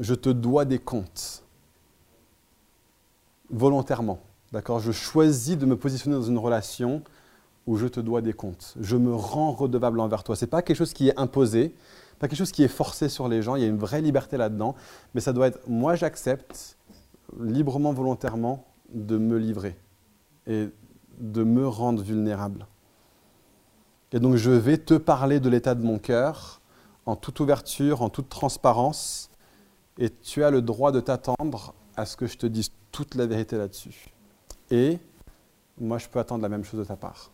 [0.00, 1.44] Je te dois des comptes.
[3.50, 4.20] Volontairement.
[4.52, 4.80] D'accord?
[4.80, 7.02] Je choisis de me positionner dans une relation
[7.66, 8.72] où je te dois des comptes.
[8.80, 10.34] Je me rends redevable envers toi.
[10.34, 11.74] Ce n'est pas quelque chose qui est imposé,
[12.18, 13.56] pas quelque chose qui est forcé sur les gens.
[13.56, 14.74] Il y a une vraie liberté là-dedans.
[15.14, 16.78] Mais ça doit être moi, j'accepte
[17.38, 18.64] librement, volontairement
[18.94, 19.76] de me livrer
[20.46, 20.70] et
[21.18, 22.66] de me rendre vulnérable.
[24.12, 26.62] Et donc je vais te parler de l'état de mon cœur
[27.06, 29.30] en toute ouverture, en toute transparence,
[29.98, 33.26] et tu as le droit de t'attendre à ce que je te dise toute la
[33.26, 34.12] vérité là-dessus.
[34.70, 34.98] Et
[35.78, 37.30] moi, je peux attendre la même chose de ta part.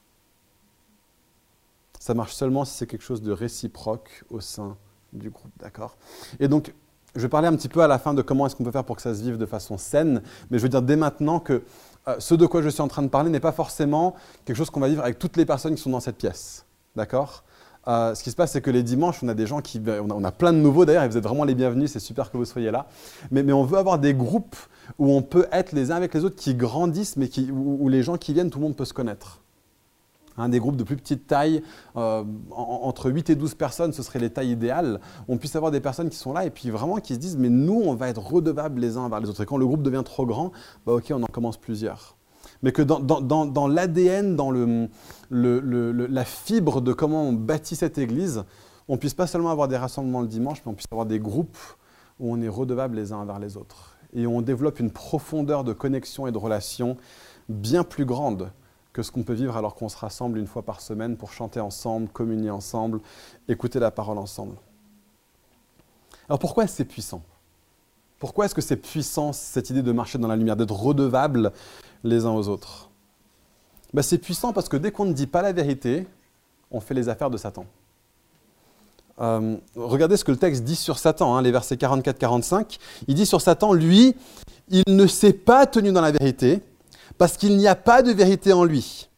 [1.99, 4.77] Ça marche seulement si c'est quelque chose de réciproque au sein
[5.13, 5.97] du groupe, d'accord?
[6.39, 6.73] Et donc,
[7.15, 8.85] je vais parler un petit peu à la fin de comment est-ce qu'on peut faire
[8.85, 11.63] pour que ça se vive de façon saine, mais je veux dire dès maintenant que
[12.09, 14.71] euh, ce de quoi je suis en train de parler n'est pas forcément quelque chose
[14.71, 16.65] qu'on va vivre avec toutes les personnes qui sont dans cette pièce.
[16.97, 17.45] D'accord?
[17.89, 19.81] Euh, ce qui se passe, c'est que les dimanches, on a des gens qui.
[19.89, 22.37] On a, plein de nouveaux d'ailleurs, et vous êtes vraiment les bienvenus, c'est super que
[22.37, 22.87] vous soyez là.
[23.31, 24.57] Mais, on veut avoir des groupes
[24.99, 28.17] où on peut être les uns avec les autres qui grandissent, mais où les gens
[28.17, 29.41] qui viennent, tout le monde peut se connaître
[30.49, 31.63] des groupes de plus petite taille,
[31.97, 35.01] euh, entre 8 et 12 personnes, ce serait les tailles idéales.
[35.29, 37.51] On puisse avoir des personnes qui sont là et puis vraiment qui se disent, mais
[37.51, 39.43] nous, on va être redevables les uns envers les autres.
[39.43, 40.53] Et quand le groupe devient trop grand,
[40.87, 42.17] bah ok, on en commence plusieurs.
[42.63, 44.51] Mais que dans, l'ADN, dans
[45.31, 48.45] la fibre de comment on bâtit cette église,
[48.89, 51.59] on puisse pas seulement avoir des rassemblements le dimanche, mais on puisse avoir des groupes
[52.19, 53.97] où on est redevables les uns envers les autres.
[54.13, 56.97] Et on développe une profondeur de connexion et de relation
[57.49, 58.51] bien plus grande
[58.93, 61.61] que ce qu'on peut vivre alors qu'on se rassemble une fois par semaine pour chanter
[61.61, 63.01] ensemble, communier ensemble,
[63.49, 64.57] écouter la parole ensemble.
[66.29, 67.23] Alors pourquoi c'est puissant?
[68.21, 71.53] Pourquoi est-ce que c'est puissant cette idée de marcher dans la lumière, d'être redevable
[72.05, 72.91] les uns aux autres?
[73.95, 76.07] Ben, C'est puissant parce que dès qu'on ne dit pas la vérité,
[76.71, 77.65] on fait les affaires de Satan.
[79.21, 82.79] Euh, regardez ce que le texte dit sur Satan, hein, les versets 44-45.
[83.09, 84.15] Il dit sur Satan, lui,
[84.69, 86.61] il ne s'est pas tenu dans la vérité,
[87.17, 89.09] parce qu'il n'y a pas de vérité en lui.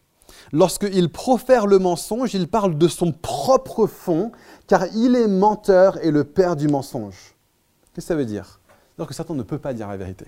[0.52, 4.30] Lorsqu'il profère le mensonge, il parle de son propre fond,
[4.68, 7.34] car il est menteur et le père du mensonge.
[7.94, 8.60] Qu'est-ce que ça veut dire?
[8.98, 10.26] Dire que Satan ne peut pas dire la vérité.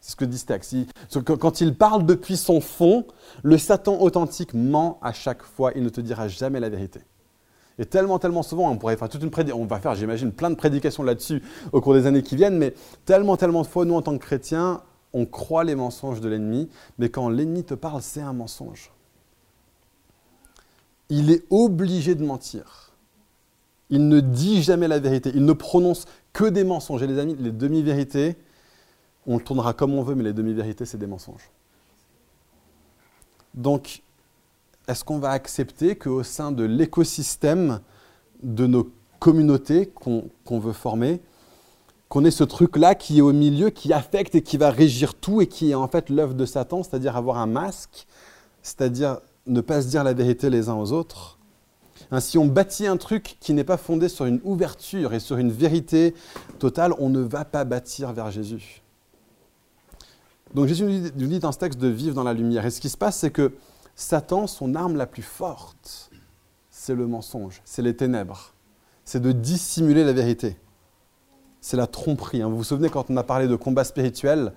[0.00, 0.76] C'est ce que dit texte.
[1.24, 3.06] quand il parle depuis son fond,
[3.42, 5.72] le Satan authentique ment à chaque fois.
[5.74, 7.00] Il ne te dira jamais la vérité.
[7.78, 10.50] Et tellement, tellement souvent, on pourrait faire toute une prédication, on va faire, j'imagine, plein
[10.50, 13.94] de prédications là-dessus au cours des années qui viennent, mais tellement, tellement de fois, nous,
[13.94, 18.02] en tant que chrétiens, on croit les mensonges de l'ennemi, mais quand l'ennemi te parle,
[18.02, 18.92] c'est un mensonge.
[21.08, 22.92] Il est obligé de mentir.
[23.90, 25.30] Il ne dit jamais la vérité.
[25.34, 27.02] Il ne prononce que des mensonges.
[27.02, 28.36] Et les amis, les demi-vérités,
[29.26, 31.48] on le tournera comme on veut, mais les demi-vérités, c'est des mensonges.
[33.54, 34.02] Donc,
[34.86, 37.80] est-ce qu'on va accepter qu'au sein de l'écosystème
[38.42, 41.22] de nos communautés qu'on veut former,
[42.10, 45.40] qu'on ait ce truc-là qui est au milieu, qui affecte et qui va régir tout
[45.40, 48.06] et qui est en fait l'œuvre de Satan, c'est-à-dire avoir un masque,
[48.62, 51.33] c'est-à-dire ne pas se dire la vérité les uns aux autres.
[52.10, 55.50] Ainsi, on bâtit un truc qui n'est pas fondé sur une ouverture et sur une
[55.50, 56.14] vérité
[56.58, 58.82] totale, on ne va pas bâtir vers Jésus.
[60.54, 62.64] Donc Jésus nous dit dans ce texte de vivre dans la lumière.
[62.64, 63.52] Et ce qui se passe, c'est que
[63.96, 66.10] Satan, son arme la plus forte,
[66.70, 68.52] c'est le mensonge, c'est les ténèbres,
[69.04, 70.56] c'est de dissimuler la vérité.
[71.60, 72.42] C'est la tromperie.
[72.42, 72.48] Hein.
[72.48, 74.52] Vous vous souvenez quand on a parlé de combat spirituel,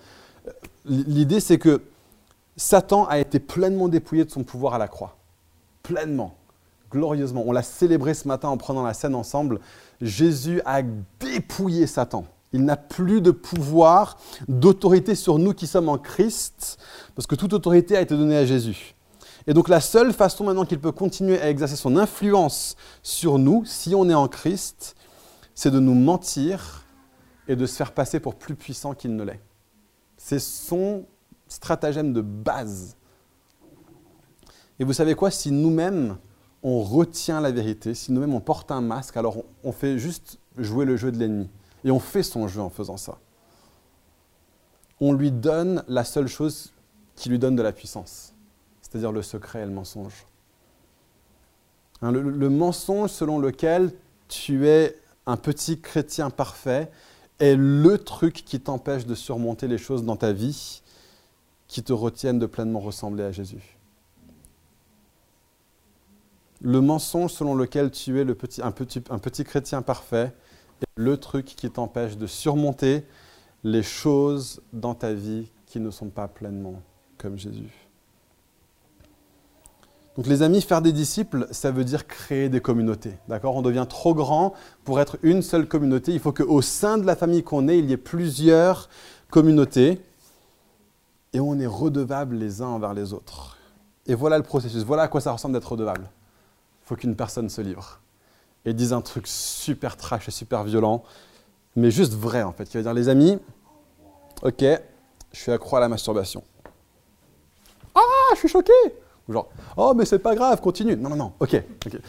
[0.47, 0.51] euh,
[0.85, 1.81] l'idée c'est que
[2.57, 5.15] Satan a été pleinement dépouillé de son pouvoir à la croix.
[5.83, 6.35] Pleinement,
[6.91, 7.43] glorieusement.
[7.45, 9.59] On l'a célébré ce matin en prenant la scène ensemble.
[10.01, 10.81] Jésus a
[11.19, 12.25] dépouillé Satan.
[12.53, 16.77] Il n'a plus de pouvoir, d'autorité sur nous qui sommes en Christ,
[17.15, 18.95] parce que toute autorité a été donnée à Jésus.
[19.47, 23.65] Et donc la seule façon maintenant qu'il peut continuer à exercer son influence sur nous,
[23.65, 24.95] si on est en Christ,
[25.55, 26.85] c'est de nous mentir
[27.47, 29.41] et de se faire passer pour plus puissant qu'il ne l'est.
[30.17, 31.05] C'est son
[31.47, 32.95] stratagème de base.
[34.79, 35.31] Et vous savez quoi?
[35.31, 36.17] Si nous-mêmes,
[36.67, 40.85] on retient la vérité, si nous-mêmes, on porte un masque, alors on fait juste jouer
[40.85, 41.49] le jeu de l'ennemi.
[41.83, 43.19] Et on fait son jeu en faisant ça.
[44.99, 46.73] On lui donne la seule chose
[47.15, 48.33] qui lui donne de la puissance
[48.87, 50.25] c'est-à-dire le secret et le mensonge.
[52.01, 53.91] Hein, le, mensonge selon lequel
[54.27, 56.89] tu es un petit chrétien parfait
[57.39, 60.81] est le truc qui t'empêche de surmonter les choses dans ta vie
[61.67, 63.76] qui te retiennent de pleinement ressembler à Jésus.
[66.67, 70.33] Le mensonge selon lequel tu es le petit, un, petit, un petit chrétien parfait
[70.81, 73.05] est le truc qui t'empêche de surmonter
[73.63, 76.81] les choses dans ta vie qui ne sont pas pleinement
[77.17, 77.71] comme Jésus.
[80.17, 83.13] Donc les amis, faire des disciples, ça veut dire créer des communautés.
[83.29, 83.55] D'accord?
[83.55, 84.53] On devient trop grand
[84.83, 86.11] pour être une seule communauté.
[86.11, 88.89] Il faut qu'au sein de la famille qu'on est, il y ait plusieurs
[89.29, 90.01] communautés.
[91.31, 93.57] Et on est redevables les uns envers les autres.
[94.05, 94.83] Et voilà le processus.
[94.83, 96.09] Voilà à quoi ça ressemble d'être redevable.
[96.87, 97.99] Faut qu'une personne se livre
[98.63, 101.03] et dise un truc super trash et super violent,
[101.75, 102.63] mais juste vrai en fait.
[102.63, 103.37] Qui va dire, les amis,
[104.41, 104.63] ok,
[105.33, 106.43] je suis accro à la masturbation.
[107.93, 107.99] Ah,
[108.33, 108.71] je suis choqué
[109.29, 110.95] genre, oh, mais c'est pas grave, continue.
[110.95, 111.61] Non, non, non, ok.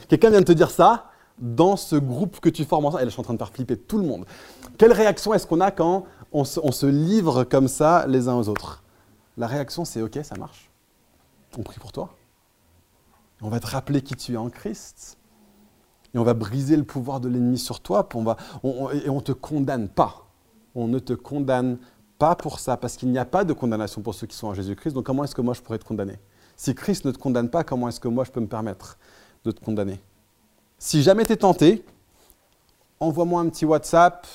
[0.09, 3.03] Quelqu'un vient de te dire ça dans ce groupe que tu formes ensemble.
[3.03, 4.25] Et là, je suis en train de faire flipper tout le monde.
[4.77, 8.85] Quelle réaction est-ce qu'on a quand on se, livre comme ça les uns aux autres?
[9.37, 10.71] La réaction, c'est ok, ça marche.
[11.59, 12.15] On prie pour toi.
[13.41, 15.19] On va te rappeler qui tu es en Christ.
[16.15, 18.09] Et on va briser le pouvoir de l'ennemi sur toi.
[18.13, 20.27] Et on ne te condamne pas.
[20.75, 21.79] On ne te condamne
[22.19, 24.55] pas pour ça, parce qu'il n'y a pas de condamnation pour ceux qui sont en
[24.55, 24.93] Jésus-Christ.
[24.93, 26.19] Donc comment est-ce que moi je pourrais te condamner?
[26.57, 28.99] Si Christ ne te condamne pas, comment est-ce que moi je peux me permettre
[29.45, 30.01] de te condamner?
[30.79, 31.85] Si jamais tu es tenté,
[32.99, 34.27] envoie-moi un petit WhatsApp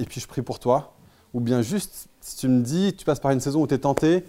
[0.00, 0.94] et puis je prie pour toi.
[1.32, 3.78] Ou bien juste, si tu me dis, tu passes par une saison où tu es
[3.78, 4.24] tenté,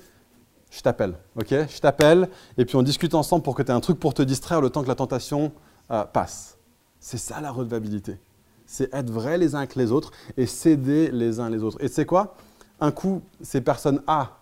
[0.71, 1.15] je t'appelle.
[1.36, 1.49] ok?
[1.49, 4.23] Je t'appelle et puis on discute ensemble pour que tu aies un truc pour te
[4.23, 5.51] distraire le temps que la tentation
[5.91, 6.57] euh, passe.
[6.99, 8.17] C'est ça la redevabilité.
[8.65, 11.77] C'est être vrai les uns avec les autres et s'aider les uns les autres.
[11.84, 12.36] Et c'est quoi?
[12.79, 14.39] Un coup, c'est personne A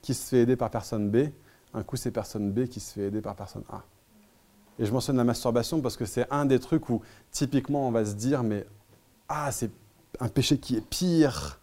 [0.00, 1.28] qui se fait aider par personne B,
[1.74, 3.82] un coup, c'est personne B qui se fait aider par personne A.
[4.78, 8.04] Et je mentionne la masturbation parce que c'est un des trucs où typiquement on va
[8.04, 8.66] se dire, mais
[9.28, 9.70] ah, c'est
[10.20, 11.60] un péché qui est pire,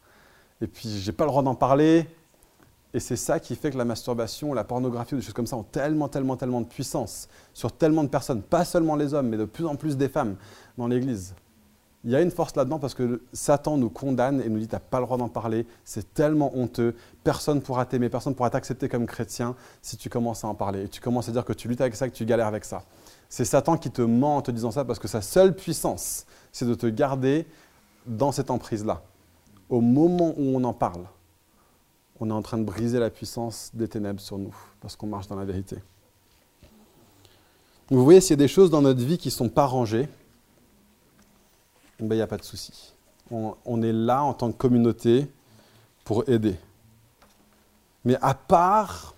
[0.61, 2.07] et puis j'ai pas le droit d'en parler.
[2.93, 5.55] Et c'est ça qui fait que la masturbation, la pornographie ou des choses comme ça
[5.55, 9.37] ont tellement, tellement, tellement de puissance sur tellement de personnes, pas seulement les hommes, mais
[9.37, 10.35] de plus en plus des femmes
[10.77, 11.35] dans l'Église.
[12.05, 14.73] Il y a une force là-dedans parce que Satan nous condamne et nous dit tu
[14.73, 18.37] n'as pas le droit d'en parler, c'est tellement honteux, personne ne pourra t'aimer, personne ne
[18.37, 20.85] pourra t'accepter comme chrétien si tu commences à en parler.
[20.85, 22.83] Et tu commences à dire que tu luttes avec ça, que tu galères avec ça.
[23.27, 26.65] C'est Satan qui te ment en te disant ça parce que sa seule puissance, c'est
[26.65, 27.45] de te garder
[28.07, 29.03] dans cette emprise-là.
[29.67, 31.03] Au moment où on en parle,
[32.19, 35.27] on est en train de briser la puissance des ténèbres sur nous parce qu'on marche
[35.27, 35.77] dans la vérité.
[37.89, 40.07] Vous voyez, s'il y a des choses dans notre vie qui ne sont pas rangées,
[41.99, 42.93] il ben, n'y a pas de souci.
[43.31, 45.29] On, est là en tant que communauté
[46.03, 46.55] pour aider.
[48.03, 49.13] Mais à part,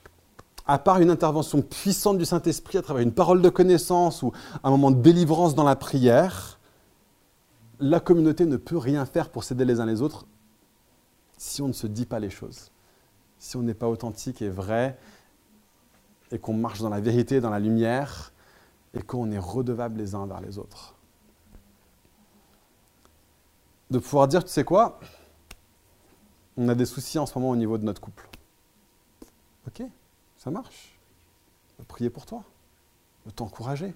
[0.67, 4.33] à part une intervention puissante du Saint-Esprit à travers une parole de connaissance ou
[4.63, 6.59] un moment de délivrance dans la prière,
[7.79, 10.25] la communauté ne peut rien faire pour s'aider les uns les autres
[11.37, 12.69] si on ne se dit pas les choses.
[13.41, 14.97] Si on n'est pas authentique et vrai,
[16.31, 18.31] et qu'on marche dans la vérité, dans la lumière,
[18.93, 20.95] et qu'on est redevable les uns envers les autres
[23.91, 24.99] de pouvoir dire, tu sais quoi,
[26.57, 28.27] on a des soucis en ce moment au niveau de notre couple.
[29.67, 29.83] Ok,
[30.37, 30.97] ça marche.
[31.77, 32.43] Je prier pour toi,
[33.25, 33.93] veux t'encourager,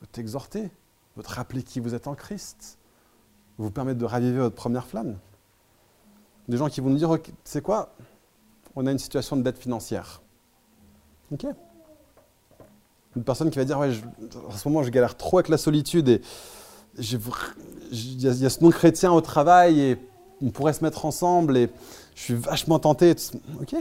[0.00, 0.70] veux t'exhorter,
[1.16, 2.78] veux te rappeler qui vous êtes en Christ,
[3.58, 5.18] vous permettre de raviver votre première flamme.
[6.48, 7.92] Des gens qui vont nous dire, tu sais quoi,
[8.76, 10.22] on a une situation de dette financière.
[11.32, 11.46] Ok.
[13.16, 13.90] Une personne qui va dire, ouais,
[14.48, 16.22] en ce moment je galère trop avec la solitude et
[16.98, 19.98] il y, a ce nom chrétien au travail et
[20.42, 21.70] on pourrait se mettre ensemble et
[22.14, 23.14] je suis vachement tenté.
[23.60, 23.74] Ok.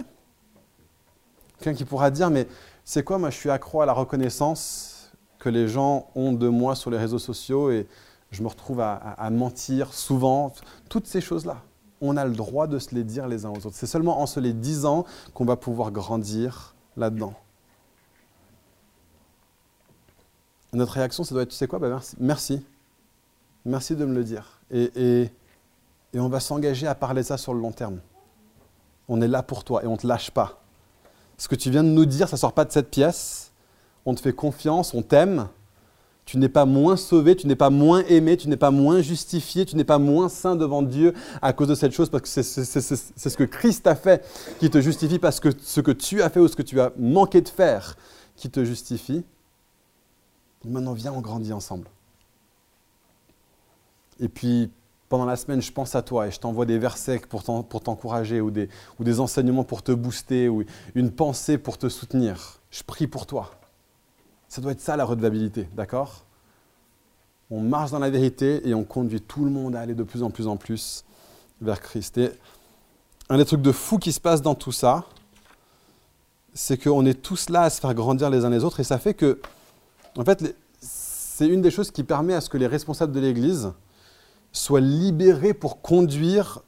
[1.57, 2.47] Quelqu'un qui pourra dire, mais
[2.85, 6.75] c'est quoi, moi je suis accro à la reconnaissance que les gens ont de moi
[6.75, 7.87] sur les réseaux sociaux et
[8.31, 10.53] je me retrouve à, mentir souvent.
[10.87, 11.63] Toutes ces choses-là,
[12.01, 13.73] on a le droit de se les dire les uns aux autres.
[13.73, 17.33] C'est seulement en se les disant qu'on va pouvoir grandir là-dedans.
[20.73, 22.65] Notre réaction, ça doit être, tu sais quoi, bah merci.
[23.65, 23.95] merci.
[23.95, 24.59] De me le dire.
[24.71, 25.29] Et,
[26.13, 27.99] on va s'engager à parler ça sur le long terme.
[29.07, 30.61] On est là pour toi et on ne te lâche pas.
[31.37, 33.51] Ce que tu viens de nous dire, ça ne sort pas de cette pièce.
[34.05, 35.47] On te fait confiance, on t'aime.
[36.29, 39.65] Tu n'es pas moins sauvé, tu n'es pas moins aimé, tu n'es pas moins justifié,
[39.65, 42.43] tu n'es pas moins saint devant Dieu à cause de cette chose, parce que c'est
[42.43, 44.23] ce que Christ a fait
[44.59, 46.91] qui te justifie, parce que ce que tu as fait ou ce que tu as
[46.99, 47.97] manqué de faire
[48.35, 49.23] qui te justifie.
[50.63, 51.87] Maintenant, viens, on grandit ensemble.
[54.19, 54.69] Et puis,
[55.07, 58.51] pendant la semaine, je pense à toi et je t'envoie des versets pour t'encourager ou
[58.51, 60.63] des, ou des enseignements pour te booster ou
[60.93, 62.59] une pensée pour te soutenir.
[62.69, 63.58] Je prie pour toi.
[64.49, 66.25] Ça doit être ça la redevabilité, d'accord?
[67.51, 70.23] On marche dans la vérité et on conduit tout le monde à aller de plus
[70.23, 71.05] en plus en plus
[71.61, 72.17] vers Christ.
[72.17, 72.31] Et
[73.29, 75.05] un des trucs de fou qui se passe dans tout ça,
[76.53, 78.97] c'est qu'on est tous là à se faire grandir les uns les autres et ça
[78.97, 79.39] fait que,
[80.17, 83.71] en fait, c'est une des choses qui permet à ce que les responsables de l'Église,
[84.51, 86.63] soit libéré pour conduire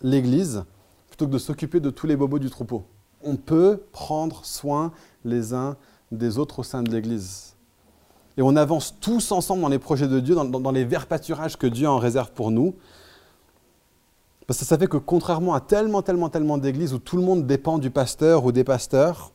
[0.00, 0.64] l'Église
[1.08, 2.84] plutôt que de s'occuper de tous les bobos du troupeau.
[3.22, 4.92] On peut prendre soin
[5.24, 5.76] les uns
[6.12, 7.54] des autres au sein de l'Église.
[8.36, 11.66] Et on avance tous ensemble dans les projets de Dieu, dans, les verts pâturages que
[11.66, 12.74] Dieu en réserve pour nous.
[14.46, 17.46] Parce que ça fait que contrairement à tellement, tellement, tellement d'églises où tout le monde
[17.46, 19.32] dépend du pasteur ou des pasteurs,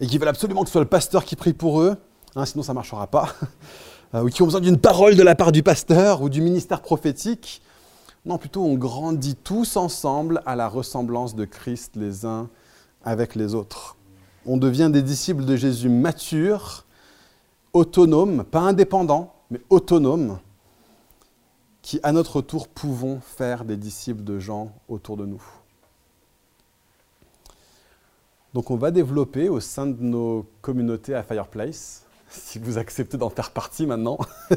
[0.00, 1.96] et qui veulent absolument que ce soit le pasteur qui prie pour eux,
[2.34, 3.28] hein, sinon ça ne marchera pas,
[4.14, 6.82] euh, ou qui ont besoin d'une parole de la part du pasteur ou du ministère
[6.82, 7.62] prophétique.
[8.26, 12.48] Non, plutôt on grandit tous ensemble à la ressemblance de Christ les uns
[13.04, 13.96] avec les autres.
[14.46, 16.84] On devient des disciples de Jésus matures,
[17.72, 20.38] autonomes, pas indépendants, mais autonomes,
[21.82, 25.42] qui à notre tour pouvons faire des disciples de gens autour de nous.
[28.54, 33.30] Donc on va développer au sein de nos communautés à Fireplace si vous acceptez d'en
[33.30, 34.18] faire partie maintenant,
[34.50, 34.56] je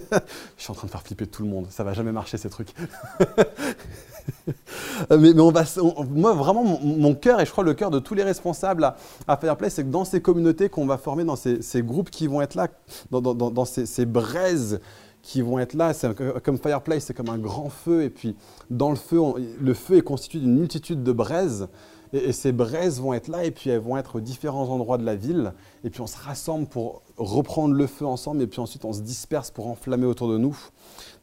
[0.58, 1.68] suis en train de faire flipper tout le monde.
[1.70, 2.74] Ça va jamais marcher ces trucs.
[5.10, 5.64] mais, on va,
[6.10, 8.96] moi vraiment mon, cœur et je crois le cœur de tous les responsables à,
[9.28, 12.42] à Fireplace, c'est que dans ces communautés qu'on va former, dans ces, groupes qui vont
[12.42, 12.68] être là,
[13.12, 14.80] dans, ces, braises
[15.22, 18.36] qui vont être là, c'est comme Fireplace, c'est comme un grand feu et puis
[18.70, 19.20] dans le feu,
[19.60, 21.68] le feu est constitué d'une multitude de braises.
[22.14, 25.06] Et, ces braises vont être là, et puis elles vont être aux différents endroits de
[25.06, 25.54] la ville.
[25.84, 29.02] Et puis on se rassemble pour reprendre le feu ensemble, et puis ensuite on se
[29.02, 30.58] disperse pour enflammer autour de nous.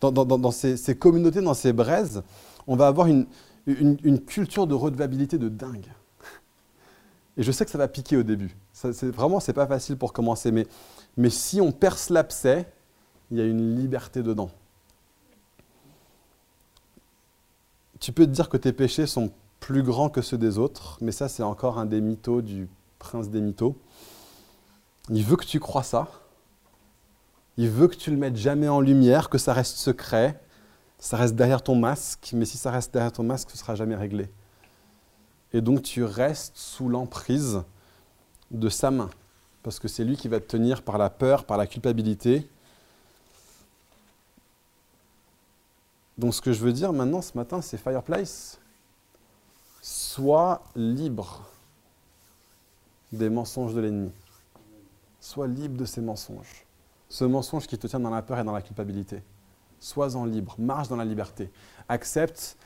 [0.00, 2.22] Dans, ces, communautés, dans ces braises,
[2.66, 3.26] on va avoir une,
[4.26, 5.92] culture de redevabilité de dingue.
[7.36, 8.56] Et je sais que ça va piquer au début.
[8.72, 10.52] C'est, vraiment, pas facile pour commencer.
[10.52, 10.66] Mais,
[11.16, 12.70] mais si on perce l'abcès,
[13.30, 14.50] il y a une liberté dedans.
[18.00, 21.12] Tu peux te dire que tes péchés sont plus grands que ceux des autres, mais
[21.12, 23.76] ça, c'est encore un des mythos du prince des mythos.
[25.10, 26.08] Il veut que tu crois ça.
[27.56, 30.40] Il veut que tu le mettes jamais en lumière, que ça reste secret,
[30.98, 33.74] ça reste derrière ton masque, mais si ça reste derrière ton masque, ce ne sera
[33.74, 34.30] jamais réglé.
[35.52, 37.62] Et donc tu restes sous l'emprise
[38.50, 39.10] de sa main,
[39.62, 42.48] parce que c'est lui qui va te tenir par la peur, par la culpabilité.
[46.18, 48.58] Donc ce que je veux dire maintenant ce matin, c'est Fireplace.
[49.82, 51.44] Sois libre
[53.12, 54.10] des mensonges de l'ennemi.
[55.20, 56.64] Sois libre de ces mensonges.
[57.08, 59.22] Ce mensonge qui te tient dans la peur et dans la culpabilité.
[59.80, 61.50] Sois-en libre, marche dans la liberté.
[61.88, 62.56] Accepte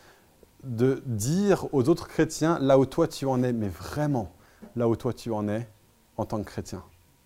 [0.65, 4.33] de dire aux autres chrétiens là où toi tu en es, mais vraiment
[4.77, 5.69] là où toi tu en es
[6.17, 6.83] en tant que chrétien,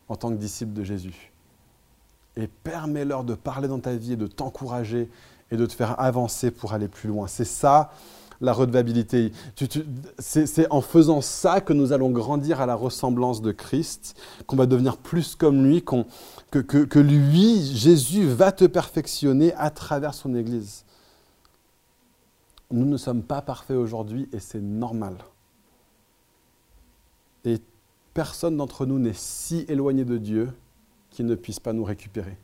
[0.08, 1.32] en tant que disciple de Jésus.
[2.36, 5.10] Et permets-leur de parler dans ta vie et de t'encourager
[5.50, 7.26] et de te faire avancer pour aller plus loin.
[7.26, 7.92] C'est ça
[8.40, 9.32] la redevabilité.
[10.18, 14.16] c'est en faisant ça que nous allons grandir à la ressemblance de Christ,
[14.46, 20.14] qu'on va devenir plus comme lui, que, que lui, Jésus, va te perfectionner à travers
[20.14, 20.84] son Église.
[22.70, 25.16] Nous ne sommes pas parfaits aujourd'hui et c'est normal.
[27.44, 27.58] Et
[28.14, 30.52] personne d'entre nous n'est si éloigné de Dieu
[31.10, 32.36] qu'il ne puisse pas nous récupérer.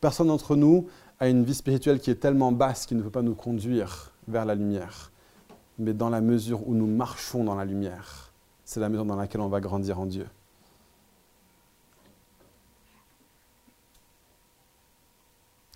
[0.00, 0.86] Personne d'entre nous
[1.18, 4.44] a une vie spirituelle qui est tellement basse qu'il ne peut pas nous conduire vers
[4.44, 5.10] la lumière.
[5.78, 8.32] Mais dans la mesure où nous marchons dans la lumière,
[8.64, 10.26] c'est la mesure dans laquelle on va grandir en Dieu.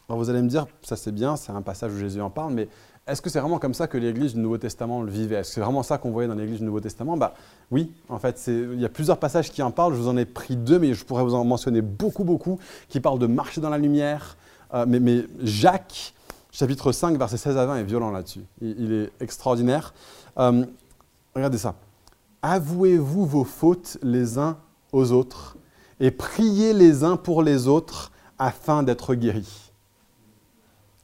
[0.08, 2.54] Alors vous allez me dire, ça c'est bien, c'est un passage où Jésus en parle,
[2.54, 2.68] mais
[3.06, 5.36] est-ce que c'est vraiment comme ça que l'Église du Nouveau Testament le vivait?
[5.36, 7.16] Est-ce que c'est vraiment ça qu'on voyait dans l'Église du Nouveau Testament?
[7.16, 7.34] Bah,
[7.70, 9.94] Oui, en fait, il y a plusieurs passages qui en parlent.
[9.94, 12.58] Je vous en ai pris deux, mais je pourrais vous en mentionner beaucoup, beaucoup,
[12.90, 14.36] qui parlent de marcher dans la lumière.
[14.74, 16.12] Euh, mais, Jacques,
[16.58, 18.44] chapitre 5, verset 16 à 20, est violent là-dessus.
[18.60, 19.94] Il, est extraordinaire.
[20.38, 20.64] Euh,
[21.34, 21.76] regardez ça.
[22.42, 24.56] Avouez-vous vos fautes les uns
[24.92, 25.56] aux autres
[26.00, 29.70] et priez les uns pour les autres afin d'être guéris.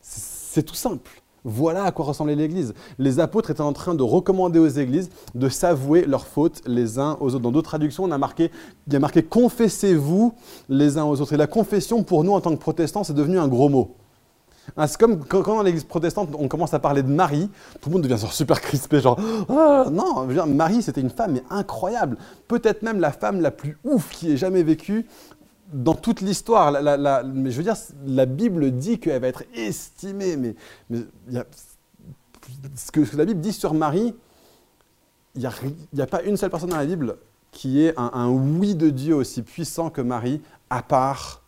[0.00, 1.22] C'est tout simple.
[1.44, 2.74] Voilà à quoi ressemblait l'Église.
[2.98, 7.16] Les apôtres étaient en train de recommander aux églises de s'avouer leurs fautes les uns
[7.20, 7.40] aux autres.
[7.40, 8.50] Dans d'autres traductions, on a marqué,
[8.86, 10.34] il y a marqué confessez-vous
[10.68, 11.34] les uns aux autres.
[11.34, 13.94] Et la confession, pour nous en tant que protestants, c'est devenu un gros mot.
[14.77, 17.51] Hein, c'est comme quand, dans l'église protestante, on commence à parler de Marie,
[17.81, 22.17] tout le monde devient super crispé, genre ah, non, Marie c'était une femme incroyable,
[22.49, 25.07] peut-être même la femme la plus ouf qui ait jamais vécu
[25.73, 26.73] dans toute l'histoire.
[26.73, 30.55] mais je veux dire, la Bible dit qu'elle va être estimée, mais,
[32.75, 34.15] ce, que, la Bible dit sur Marie,
[35.35, 35.51] il
[35.93, 37.17] n'y a, pas une seule personne dans la Bible
[37.51, 40.41] qui ait un oui de Dieu aussi puissant que Marie,
[40.71, 41.43] à part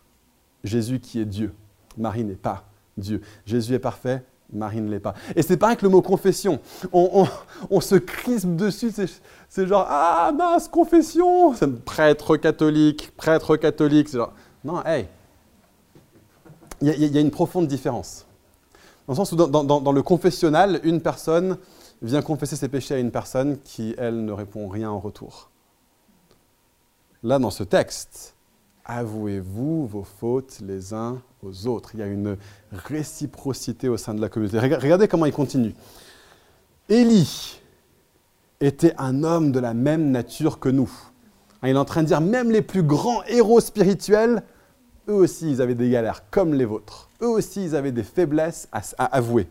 [0.63, 1.53] Jésus qui est Dieu.
[1.97, 2.66] Marie n'est pas
[2.97, 3.21] Dieu.
[3.45, 5.13] Jésus est parfait, Marie ne l'est pas.
[5.35, 6.59] Et c'est pareil que le mot confession.
[6.91, 8.91] On, se crispe dessus,
[9.49, 11.53] c'est genre Ah mince, confession
[11.85, 14.09] Prêtre catholique, prêtre catholique.
[14.63, 15.07] Non, hey
[16.81, 18.25] Il y, a une profonde différence.
[19.07, 21.57] Dans le sens où, dans, le confessionnal, une personne
[22.01, 25.49] vient confesser ses péchés à une personne qui, elle, ne répond rien en retour.
[27.23, 28.35] Là, dans ce texte,
[28.85, 31.91] avouez-vous vos fautes les uns aux autres.
[31.93, 32.37] Il y a une
[32.71, 34.59] réciprocité au sein de la communauté.
[34.59, 35.73] Regardez comment il continue.
[36.89, 37.59] Élie
[38.59, 40.91] était un homme de la même nature que nous.
[41.63, 44.43] Il est en train de dire, même les plus grands héros spirituels,
[45.09, 47.09] eux aussi, ils avaient des galères comme les vôtres.
[47.21, 49.47] Eux aussi, ils avaient des faiblesses à, avouer.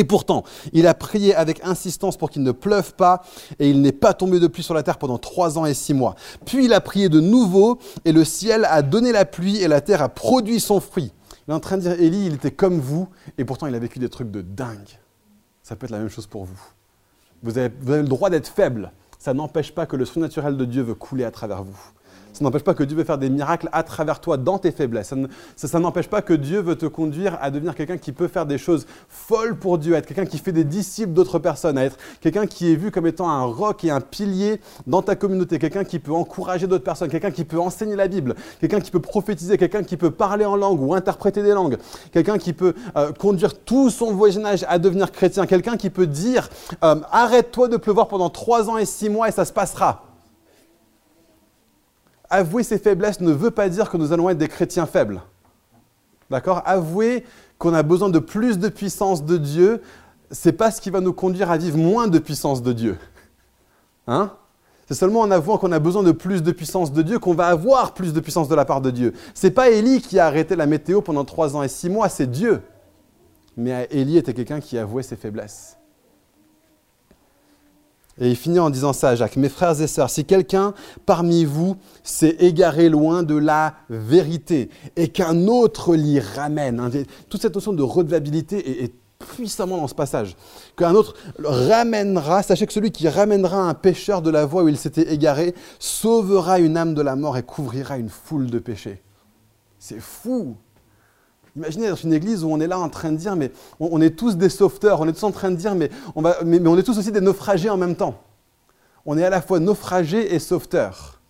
[0.00, 3.22] Et pourtant, il a prié avec insistance pour qu'il ne pleuve pas,
[3.58, 5.92] et il n'est pas tombé de pluie sur la terre pendant trois ans et six
[5.92, 6.14] mois.
[6.46, 9.82] Puis il a prié de nouveau, et le ciel a donné la pluie, et la
[9.82, 11.12] terre a produit son fruit.
[11.46, 13.78] Il est en train de dire, Élie, il était comme vous, et pourtant il a
[13.78, 14.98] vécu des trucs de dingue.
[15.62, 16.58] Ça peut être la même chose pour vous.
[17.42, 18.92] Vous avez, le droit d'être faible.
[19.18, 21.78] Ça n'empêche pas que le surnaturel de Dieu veut couler à travers vous.
[22.32, 25.12] Ça n'empêche pas que Dieu veut faire des miracles à travers toi, dans tes faiblesses.
[25.56, 28.58] Ça, n'empêche pas que Dieu veut te conduire à devenir quelqu'un qui peut faire des
[28.58, 31.96] choses folles pour Dieu, à être quelqu'un qui fait des disciples d'autres personnes, à être
[32.20, 35.84] quelqu'un qui est vu comme étant un roc et un pilier dans ta communauté, quelqu'un
[35.84, 39.58] qui peut encourager d'autres personnes, quelqu'un qui peut enseigner la Bible, quelqu'un qui peut prophétiser,
[39.58, 41.78] quelqu'un qui peut parler en langue ou interpréter des langues,
[42.12, 46.48] quelqu'un qui peut euh, conduire tout son voisinage à devenir chrétien, quelqu'un qui peut dire
[46.84, 50.09] euh, arrête-toi de pleuvoir pendant trois ans et six mois et ça se passera
[52.30, 55.20] avouer ses faiblesses ne veut pas dire que nous allons être des chrétiens faibles.
[56.30, 56.62] D'accord?
[56.64, 57.24] Avouer
[57.58, 59.82] qu'on a besoin de plus de puissance de Dieu,
[60.30, 62.98] c'est pas ce qui va nous conduire à vivre moins de puissance de Dieu.
[64.06, 64.30] Hein?
[64.86, 67.46] C'est seulement en avouant qu'on a besoin de plus de puissance de Dieu qu'on va
[67.46, 69.12] avoir plus de puissance de la part de Dieu.
[69.34, 72.28] C'est pas Élie qui a arrêté la météo pendant trois ans et six mois, c'est
[72.28, 72.62] Dieu.
[73.56, 75.76] Mais Élie était quelqu'un qui avouait ses faiblesses.
[78.20, 80.74] Et il finit en disant ça à Jacques, mes frères et sœurs, si quelqu'un
[81.06, 86.90] parmi vous s'est égaré loin de la vérité et qu'un autre l'y ramène, hein,
[87.30, 90.36] toute cette notion de redevabilité est, puissamment dans ce passage,
[90.76, 94.78] qu'un autre ramènera, sachez que celui qui ramènera un pécheur de la voie où il
[94.78, 99.02] s'était égaré sauvera une âme de la mort et couvrira une foule de péchés.
[99.78, 100.56] C'est fou
[101.60, 104.16] Imaginez dans une église où on est là en train de dire, mais on, est
[104.16, 106.78] tous des sauveteurs, on est tous en train de dire, mais on, va, mais, on
[106.78, 108.14] est tous aussi des naufragés en même temps.
[109.04, 111.20] On est à la fois naufragés et sauveteurs.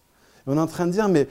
[0.46, 1.26] on est en train de dire, mais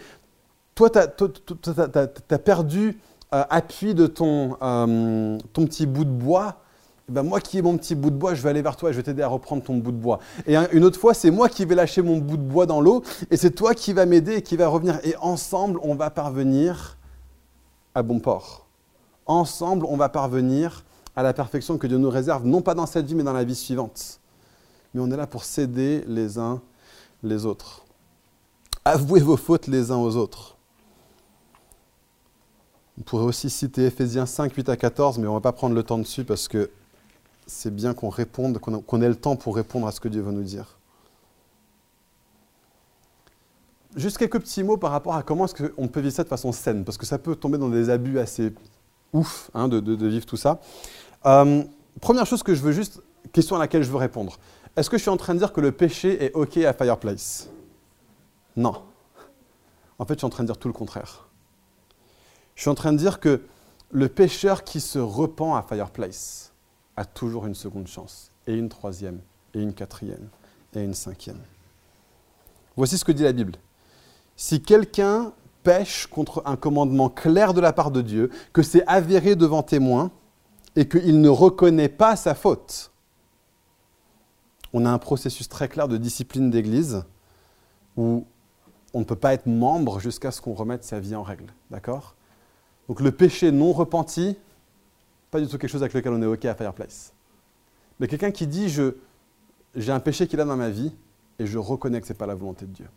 [0.76, 3.00] toi, tu as, perdu
[3.34, 6.58] euh, appui de ton, euh, ton petit bout de bois.
[7.08, 8.90] Eh ben moi qui ai mon petit bout de bois, je vais aller vers toi
[8.90, 10.20] et je vais t'aider à reprendre ton bout de bois.
[10.46, 13.02] Et une autre fois, c'est moi qui vais lâcher mon bout de bois dans l'eau
[13.32, 15.00] et c'est toi qui vas m'aider et qui va revenir.
[15.06, 16.98] Et ensemble, on va parvenir
[17.96, 18.69] à bon port
[19.30, 20.84] ensemble, on va parvenir
[21.16, 23.44] à la perfection que Dieu nous réserve, non pas dans cette vie, mais dans la
[23.44, 24.20] vie suivante.
[24.94, 26.62] Mais on est là pour s'aider les uns
[27.24, 27.86] les autres.
[28.84, 30.58] Avouez vos fautes les uns aux autres.
[32.98, 35.76] On pourrait aussi citer Ephésiens 5, 8 à 14, mais on ne va pas prendre
[35.76, 36.70] le temps dessus parce que
[37.46, 40.32] c'est bien qu'on réponde, qu'on ait le temps pour répondre à ce que Dieu veut
[40.32, 40.78] nous dire.
[43.96, 46.52] Juste quelques petits mots par rapport à comment est-ce qu'on peut vivre ça de façon
[46.52, 48.54] saine, parce que ça peut tomber dans des abus assez
[49.14, 50.60] ouf hein, de, vivre tout ça.
[51.26, 51.64] Euh,
[52.02, 53.02] première chose que je veux juste,
[53.34, 54.38] question à laquelle je veux répondre.
[54.76, 57.50] Est-ce que je suis en train de dire que le péché est OK à Fireplace?
[58.56, 58.82] Non.
[59.98, 61.28] En fait, je suis en train de dire tout le contraire.
[62.56, 63.42] Je suis en train de dire que
[63.92, 66.54] le pécheur qui se repent à Fireplace
[66.96, 69.20] a toujours une seconde chance, et une troisième,
[69.54, 70.30] et une quatrième,
[70.76, 71.40] et une cinquième.
[72.76, 73.56] Voici ce que dit la Bible.
[74.36, 75.34] Si quelqu'un
[75.64, 80.12] pêche contre un commandement clair de la part de Dieu, que c'est avéré devant témoin
[80.76, 82.92] et qu'il ne reconnaît pas sa faute.
[84.74, 87.04] On a un processus très clair de discipline d'Église
[87.98, 88.26] où
[88.94, 91.54] on ne peut pas être membre jusqu'à ce qu'on remette sa vie en règle.
[91.72, 92.16] D'accord?
[92.88, 94.38] Donc le péché non repenti,
[95.32, 97.14] pas du tout quelque chose avec lequel on est OK à Fireplace.
[98.00, 98.70] Mais quelqu'un qui dit
[99.76, 100.96] j'ai un péché qu'il a dans ma vie
[101.38, 102.88] et je reconnais que ce n'est pas la volonté de Dieu.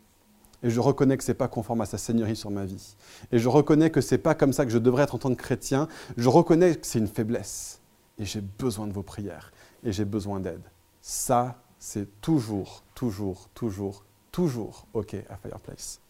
[0.63, 2.95] Et je reconnais que ce n'est pas conforme à sa seigneurie sur ma vie.
[3.33, 5.31] Et je reconnais que ce n'est pas comme ça que je devrais être en tant
[5.31, 5.89] que chrétien.
[6.17, 7.81] Je reconnais que c'est une faiblesse.
[8.19, 9.53] Et j'ai besoin de vos prières.
[9.85, 10.63] Et j'ai besoin d'aide.
[11.01, 16.01] Ça, c'est toujours, toujours, toujours, toujours OK à Fireplace.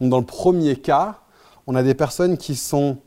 [0.00, 1.20] Donc dans le premier cas,
[1.66, 2.98] on a des personnes qui, sont,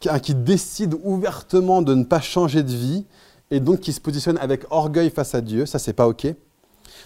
[0.00, 3.04] qui décident ouvertement de ne pas changer de vie
[3.50, 5.66] et donc qui se positionnent avec orgueil face à Dieu.
[5.66, 6.26] Ça, c'est pas OK.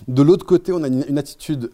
[0.08, 1.70] De l'autre côté, on a une, attitude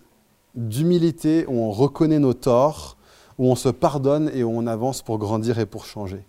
[0.54, 2.96] d'humilité où on reconnaît nos torts,
[3.38, 6.24] où on se pardonne et où on avance pour grandir et pour changer.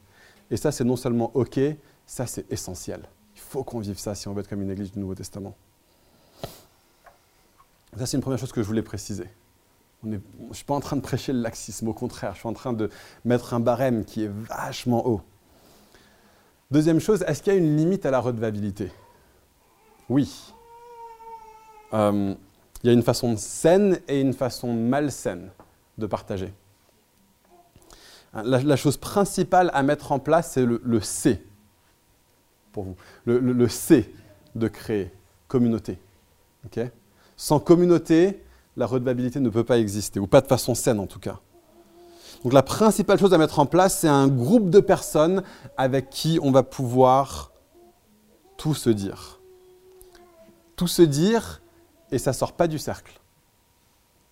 [0.52, 1.60] Et ça, c'est non seulement OK,
[2.06, 3.02] ça, c'est essentiel.
[3.36, 5.56] Il faut qu'on vive ça si on veut être comme une église du Nouveau Testament.
[7.98, 9.28] Ça, c'est une première chose que je voulais préciser.
[10.04, 10.20] je ne
[10.54, 12.90] suis pas en train de prêcher le laxisme, au contraire, je suis en train de
[13.24, 15.22] mettre un barème qui est vachement haut.
[16.72, 18.92] Deuxième chose, est-ce qu'il y a une limite à la redevabilité?
[20.10, 20.54] Oui.
[21.94, 22.34] Euh,
[22.84, 25.52] il y a une façon saine et une façon malsaine
[25.98, 26.54] de partager.
[28.34, 31.46] La, chose principale à mettre en place, c'est le, C
[32.72, 32.96] pour vous.
[33.26, 34.12] Le, C
[34.56, 35.12] de créer
[35.48, 36.00] communauté.
[37.38, 38.44] Sans communauté,
[38.76, 41.40] la redevabilité ne peut pas exister, ou pas de façon saine en tout cas.
[42.44, 45.44] Donc la principale chose à mettre en place, c'est un groupe de personnes
[45.78, 47.52] avec qui on va pouvoir
[48.58, 49.40] tout se dire.
[50.76, 51.62] Tout se dire
[52.14, 53.20] et ça ne sort pas du cercle.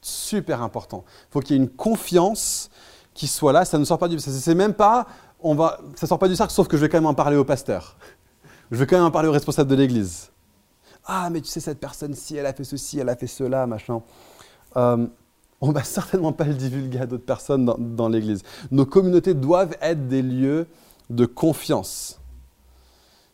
[0.01, 1.03] Super important.
[1.07, 2.69] Il faut qu'il y ait une confiance
[3.13, 3.65] qui soit là.
[3.65, 4.39] Ça ne sort pas du cercle.
[4.39, 5.07] C'est même pas,
[5.41, 7.37] on va, ça sort pas du cercle, sauf que je vais quand même en parler
[7.37, 7.97] au pasteur.
[8.71, 10.31] Je vais quand même en parler au responsable de l'église.
[11.05, 14.01] Ah, mais tu sais, cette personne-ci, elle a fait ceci, elle a fait cela, machin.
[14.77, 15.07] Euh,
[15.59, 18.43] on va certainement pas le divulguer à d'autres personnes dans, dans l'église.
[18.69, 20.67] Nos communautés doivent être des lieux
[21.09, 22.19] de confiance.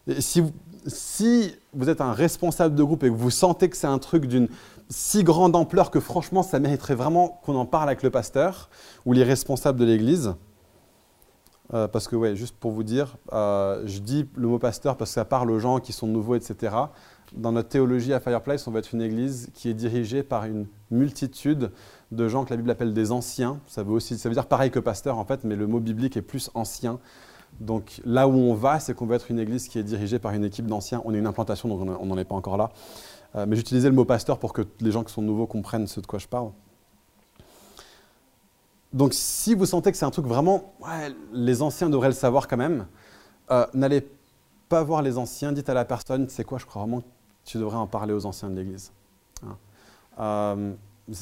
[0.08, 0.52] Et si vous,
[0.88, 4.26] si vous êtes un responsable de groupe et que vous sentez que c'est un truc
[4.26, 4.48] d'une
[4.90, 8.70] si grande ampleur que franchement, ça mériterait vraiment qu'on en parle avec le pasteur
[9.06, 10.36] ou les responsables de l'Église,
[11.74, 15.12] euh, parce que, ouais, juste pour vous dire, euh, je dis le mot pasteur parce
[15.12, 16.76] que ça parle aux gens qui sont nouveaux, etc.
[17.34, 20.68] Dans notre théologie à Fireplace, on va être une église qui est dirigée par une
[20.92, 21.72] multitude
[22.12, 23.60] de gens que la Bible appelle des anciens.
[23.68, 26.16] Ça veut, aussi, ça veut dire pareil que pasteur, en fait, mais le mot biblique
[26.16, 27.00] est plus ancien.
[27.60, 30.34] Donc là où on va, c'est qu'on va être une église qui est dirigée par
[30.34, 31.02] une équipe d'anciens.
[31.06, 32.72] On est une implantation, donc on n'en est pas encore là.
[33.36, 36.00] Euh, mais j'utilisais le mot pasteur pour que les gens qui sont nouveaux comprennent ce
[36.00, 36.52] de quoi je parle.
[38.94, 42.48] Donc si vous sentez que c'est un truc vraiment, ouais, les anciens devraient le savoir
[42.48, 42.88] quand même,
[43.52, 44.08] euh, n'allez
[44.70, 47.08] pas voir les anciens, dites à la personne, c'est quoi, je crois vraiment que
[47.44, 48.92] tu devrais en parler aux anciens de l'Église.
[49.44, 49.58] Hein.
[50.20, 50.74] Euh,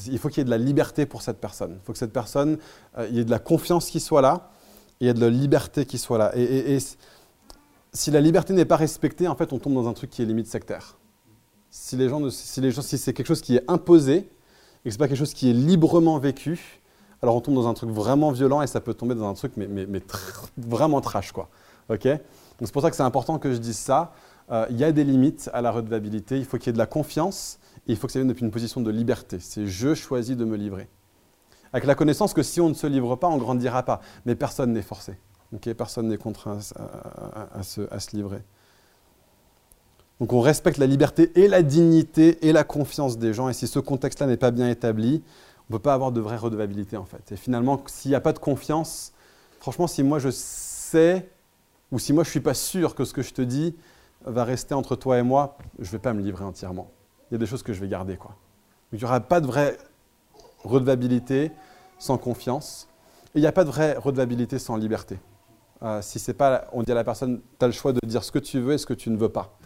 [0.08, 1.78] il faut qu'il y ait de la liberté pour cette personne.
[1.80, 2.58] Il faut que cette personne,
[2.98, 4.50] il y ait de la confiance qui soit là,
[5.00, 6.32] il y ait de la liberté qui soit là.
[6.36, 6.78] et
[7.96, 10.26] si la liberté n'est pas respectée, en fait, on tombe dans un truc qui est
[10.26, 10.98] limite sectaire.
[11.70, 14.28] Si, les gens si, les gens, si c'est quelque chose qui est imposé et
[14.84, 16.80] que ce n'est pas quelque chose qui est librement vécu,
[17.22, 19.52] alors on tombe dans un truc vraiment violent et ça peut tomber dans un truc
[19.56, 19.86] mais
[20.56, 21.32] vraiment trash.
[21.32, 21.48] Quoi.
[21.88, 22.04] Ok?
[22.04, 22.18] Donc
[22.62, 24.12] c'est pour ça que c'est important que je dise ça.
[24.50, 26.38] Euh, il y a des limites à la redevabilité.
[26.38, 28.44] Il faut qu'il y ait de la confiance et il faut que ça vienne depuis
[28.44, 29.38] une position de liberté.
[29.40, 30.88] C'est je choisis de me livrer.
[31.72, 34.00] Avec la connaissance que si on ne se livre pas, on ne grandira pas.
[34.24, 35.18] Mais personne n'est forcé.
[35.76, 36.58] Personne n'est contraint
[37.54, 38.42] à, se, livrer.
[40.20, 43.48] Donc on respecte la liberté et la dignité et la confiance des gens.
[43.48, 45.22] Et si ce contexte-là n'est pas bien établi,
[45.68, 47.32] on ne peut pas avoir de vraie redevabilité en fait.
[47.32, 49.12] Et finalement, s'il n'y a pas de confiance,
[49.60, 51.28] franchement, si moi je sais
[51.92, 53.74] ou si moi je ne suis pas sûr que ce que je te dis
[54.24, 56.90] va rester entre toi et moi, je ne vais pas me livrer entièrement.
[57.30, 58.16] Il y a des choses que je vais garder.
[58.16, 58.34] Quoi.
[58.92, 59.76] il n'y aura pas de vraie
[60.66, 61.52] redevabilité
[61.98, 62.88] sans confiance.
[63.34, 65.18] Il n'y a pas de vraie redevabilité sans liberté.
[65.82, 68.24] Euh, si c'est pas, on dit à la personne, tu as le choix de dire
[68.24, 69.58] ce que tu veux et ce que tu ne veux pas.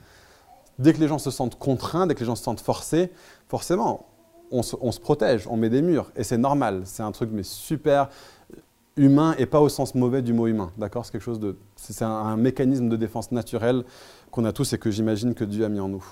[0.79, 3.13] Dès que les gens se sentent contraints, dès que les gens se sentent forcés,
[3.49, 4.07] forcément,
[4.51, 6.11] on se, protège, on met des murs.
[6.17, 8.09] Et c'est normal, c'est un truc mais super
[8.97, 10.73] humain et pas au sens mauvais du mot humain.
[10.77, 11.05] D'accord?
[11.05, 13.85] C'est quelque chose de, c'est un mécanisme de défense naturel
[14.33, 16.05] qu'on a tous et que j'imagine que Dieu a mis en nous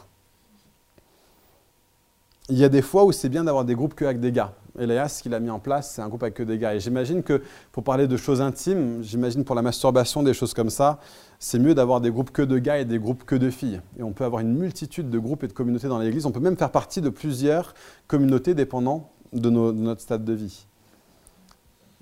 [2.49, 4.53] il y a des fois où c'est bien d'avoir des groupes que avec des gars.
[4.79, 6.75] Elias, ce qu'il a mis en place, c'est un groupe avec que des gars.
[6.75, 10.71] Et j'imagine que pour parler de choses intimes, j'imagine pour la masturbation, des choses comme
[10.71, 10.99] ça,
[11.39, 13.81] c'est mieux d'avoir des groupes que de gars et des groupes que de filles.
[13.99, 16.27] Et on peut avoir une multitude de groupes et de communautés dans l'Église.
[16.27, 17.75] On peut même faire partie de plusieurs
[18.07, 20.67] communautés dépendant de, notre stade de vie.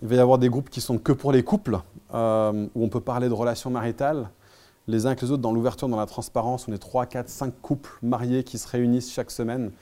[0.03, 1.79] Il va y avoir des groupes qui sont que pour les couples,
[2.15, 4.29] euh, où on peut parler de relations maritales,
[4.89, 6.69] les uns avec les autres, dans l'ouverture, dans la transparence.
[6.69, 9.73] On est 3, 4, 5 couples mariés qui se réunissent chaque semaine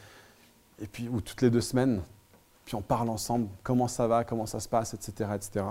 [0.80, 2.02] et puis ou toutes les deux semaines,
[2.64, 5.30] puis on parle ensemble, comment ça va, comment ça se passe, etc.
[5.34, 5.64] etc.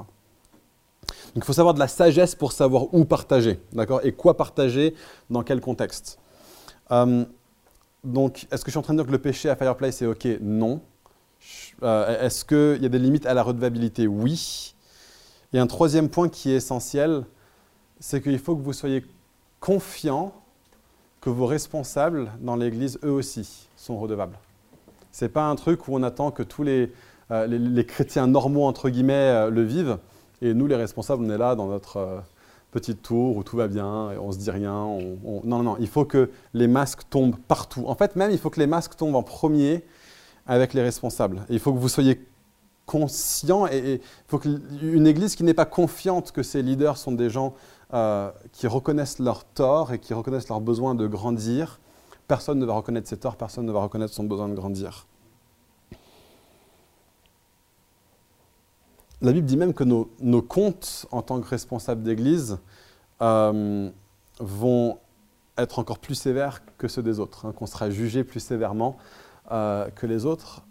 [1.03, 4.95] Donc il faut savoir de la sagesse pour savoir où partager, d'accord Et quoi partager,
[5.29, 6.19] dans quel contexte.
[6.91, 7.25] Euh,
[8.03, 10.05] donc, est-ce que je suis en train de dire que le péché à Fireplace est
[10.05, 10.27] OK?
[10.41, 10.81] Non.
[11.81, 14.07] Euh, est-ce qu'il y a des limites à la redevabilité?
[14.07, 14.75] Oui.
[15.53, 17.25] Et un troisième point qui est essentiel,
[17.99, 19.05] c'est qu'il faut que vous soyez
[19.59, 20.33] confiant
[21.21, 24.37] que vos responsables dans l'Église, eux aussi, sont redevables.
[25.13, 26.91] Ce n'est pas un truc où on attend que tous les,
[27.31, 29.99] euh, les, chrétiens normaux, entre guillemets, euh, le vivent.
[30.41, 32.19] Et nous, les responsables, on est là dans notre euh,
[32.71, 34.71] petite tour où tout va bien, et on se dit rien.
[34.73, 37.83] Non, non, non, il faut que les masques tombent partout.
[37.85, 39.83] En fait, même, il faut que les masques tombent en premier
[40.47, 41.45] avec les responsables.
[41.49, 42.27] il faut que vous soyez
[42.85, 47.29] conscient et il faut qu'une église qui n'est pas confiante que ses leaders sont des
[47.29, 47.53] gens
[48.51, 51.79] qui reconnaissent leurs torts et qui reconnaissent leur besoin de grandir,
[52.27, 55.07] personne ne va reconnaître ses torts, personne ne va reconnaître son besoin de grandir.
[59.21, 62.59] La Bible dit même que nos, comptes en tant que responsables d'Église
[63.21, 63.89] euh,
[64.39, 64.97] vont
[65.57, 68.97] être encore plus sévères que ceux des autres, hein, qu'on sera jugé plus sévèrement
[69.51, 70.63] euh, que les autres.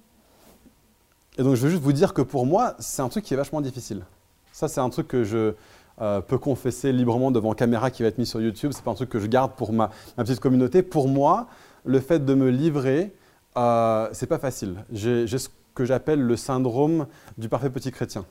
[1.38, 3.38] Et donc je veux juste vous dire que pour moi, c'est un truc qui est
[3.38, 4.04] vachement difficile.
[4.52, 5.54] Ça, c'est un truc que je,
[6.02, 8.72] euh, peut confesser librement devant caméra qui va être mis sur YouTube.
[8.74, 10.82] C'est pas un truc que je garde pour ma, petite communauté.
[10.82, 11.46] Pour moi,
[11.84, 13.14] le fait de me livrer,
[13.56, 14.84] euh, c'est pas facile.
[14.92, 17.06] J'ai ce que j'appelle le syndrome
[17.38, 18.24] du parfait petit chrétien.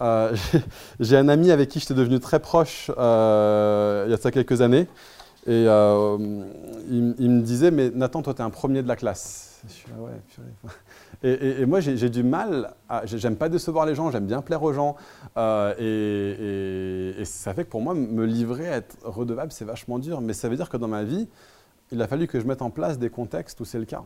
[0.00, 0.34] Euh,
[1.00, 4.60] j'ai un ami avec qui j'étais devenu très proche euh, il y a ça quelques
[4.60, 4.86] années.
[5.46, 9.56] Et il, il, me disait, mais Nathan, toi, tu es un premier de la classe.
[11.22, 12.74] Et, moi, j'ai du mal,
[13.04, 14.96] j'aime pas décevoir les gens, j'aime bien plaire aux gens.
[15.36, 20.20] Euh, et, ça fait que pour moi, me livrer, être redevable, c'est vachement dur.
[20.20, 21.28] Mais ça veut dire que dans ma vie,
[21.90, 24.04] il a fallu que je mette en place des contextes où c'est le cas.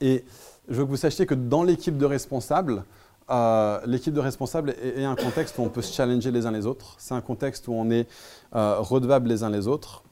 [0.00, 0.24] Et
[0.68, 2.84] je veux que vous sachiez que dans l'équipe de responsables,
[3.30, 6.66] euh, l'équipe de responsables est, un contexte où on peut se challenger les uns les
[6.66, 6.94] autres.
[6.98, 8.08] C'est un contexte où on est
[8.54, 10.02] euh, redevable les uns les autres.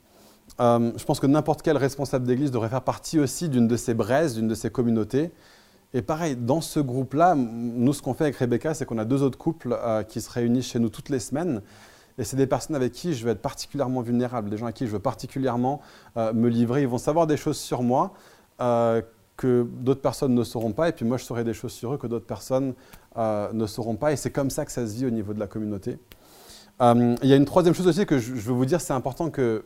[0.58, 4.34] Je pense que n'importe quel responsable d'église devrait faire partie aussi d'une de ces braises,
[4.34, 5.30] d'une de ces communautés
[5.92, 9.22] et pareil, dans ce groupe-là, nous, ce qu'on fait avec Rebecca, c'est qu'on a deux
[9.22, 11.62] autres couples euh, qui se réunissent chez nous toutes les semaines.
[12.16, 14.86] Et c'est des personnes avec qui je vais être particulièrement vulnérable, des gens à qui
[14.86, 15.80] je veux particulièrement
[16.16, 16.82] euh, me livrer.
[16.82, 18.12] Ils vont savoir des choses sur moi
[18.60, 19.02] euh,
[19.36, 20.88] que d'autres personnes ne sauront pas.
[20.88, 22.74] Et puis moi, je saurai des choses sur eux que d'autres personnes
[23.16, 24.12] ne sauront pas.
[24.12, 25.98] Et c'est comme ça que ça se vit au niveau de la communauté.
[26.80, 29.64] il y a une troisième chose aussi que je veux vous dire, c'est important que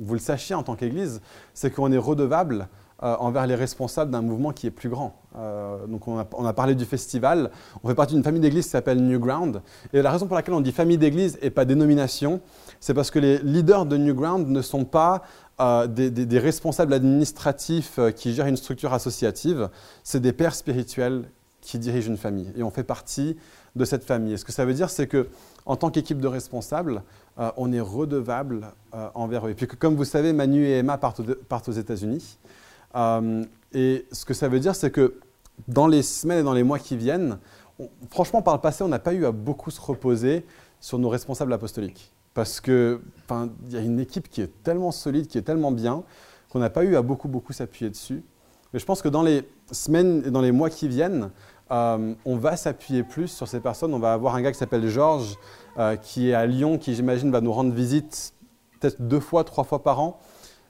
[0.00, 1.20] vous le sachiez en tant qu'Église,
[1.54, 2.68] c'est qu'on est redevable
[3.02, 5.22] euh, envers les responsables d'un mouvement qui est plus grand.
[5.36, 7.50] Euh, donc on a, parlé du festival,
[7.82, 9.62] on fait partie d'une famille d'église qui s'appelle New Ground.
[9.94, 12.42] Et la raison pour laquelle on dit famille d'église et pas dénomination,
[12.78, 15.22] c'est parce que les leaders de New Ground ne sont pas
[15.60, 19.70] euh, des, responsables administratifs qui gèrent une structure associative,
[20.02, 21.24] c'est des pères spirituels
[21.62, 22.52] qui dirigent une famille.
[22.54, 23.36] Et on fait partie
[23.76, 24.34] de cette famille.
[24.34, 25.28] Et ce que ça veut dire, c'est que
[25.66, 27.02] en tant qu'équipe de responsables,
[27.40, 29.50] euh, on est redevable euh, envers eux.
[29.50, 31.20] Et puis, que, comme vous savez, Manu et Emma partent,
[31.68, 32.38] aux États-Unis.
[32.94, 35.18] Euh, et ce que ça veut dire, c'est que
[35.66, 37.38] dans les semaines et dans les mois qui viennent,
[38.10, 40.44] franchement, par le passé, on n'a pas eu à beaucoup se reposer
[40.80, 42.12] sur nos responsables apostoliques.
[42.34, 43.00] Parce qu'il
[43.70, 46.04] y a une équipe qui est tellement solide, qui est tellement bien,
[46.50, 48.22] qu'on n'a pas eu à beaucoup, beaucoup s'appuyer dessus.
[48.72, 51.30] Mais je pense que dans les semaines et dans les mois qui viennent,
[51.70, 53.94] euh, on va s'appuyer plus sur ces personnes.
[53.94, 55.36] On va avoir un gars qui s'appelle Georges,
[55.78, 58.34] euh, qui est à Lyon, qui j'imagine va nous rendre visite
[58.80, 60.18] peut-être deux fois, trois fois par an.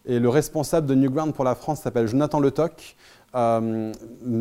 [0.07, 2.97] Et le responsable de Newground pour la France s'appelle Jonathan Le Toc.
[3.37, 3.93] Euh,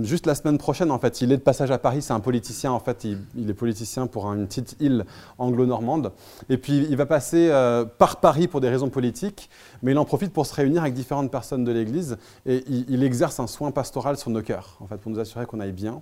[0.01, 2.01] juste la semaine prochaine, en fait, il est de passage à Paris.
[2.01, 5.05] C'est un politicien, en fait, il, est politicien pour une petite île
[5.38, 6.12] anglo-normande.
[6.49, 7.51] Et puis, il va passer
[7.99, 9.49] par Paris pour des raisons politiques,
[9.84, 13.03] mais il en profite pour se réunir avec différentes personnes de l'Église et il, il,
[13.03, 16.01] exerce un soin pastoral sur nos cœurs, en fait, pour nous assurer qu'on aille bien.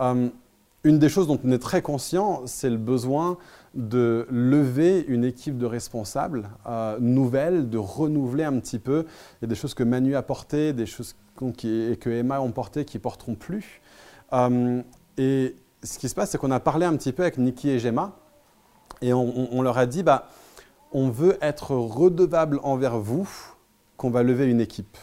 [0.00, 0.28] Euh,
[0.84, 3.36] une des choses dont on est très conscient, c'est le besoin
[3.74, 9.04] de lever une équipe de responsables euh, nouvelles, de renouveler un petit peu.
[9.34, 11.16] Il y a des choses que Manu a portées, des choses
[11.64, 13.80] et que Emma ont portées qui ne porteront plus.
[14.32, 14.82] Euh,
[15.16, 17.78] et ce qui se passe, c'est qu'on a parlé un petit peu avec Nikki et
[17.78, 18.16] Gemma,
[19.00, 20.28] et on, on, leur a dit, bah,
[20.92, 23.28] on veut être redevable envers vous
[23.96, 24.96] qu'on va lever une équipe.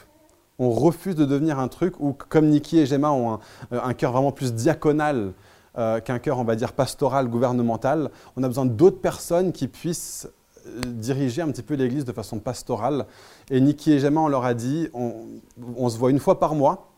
[0.57, 3.39] On refuse de devenir un truc où, comme Nikki et Gemma ont un,
[3.71, 5.33] un cœur vraiment plus diaconal
[5.77, 8.09] euh, qu'un cœur, on va dire, pastoral, gouvernemental.
[8.37, 10.29] On a besoin d'autres personnes qui puissent
[10.67, 13.05] euh, diriger un petit peu l'Église de façon pastorale.
[13.49, 15.25] Et Niki et Gemma, on leur a dit, on,
[15.75, 16.91] on, se voit une fois par mois,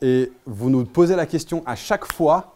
[0.00, 2.54] et vous nous posez la question à chaque fois,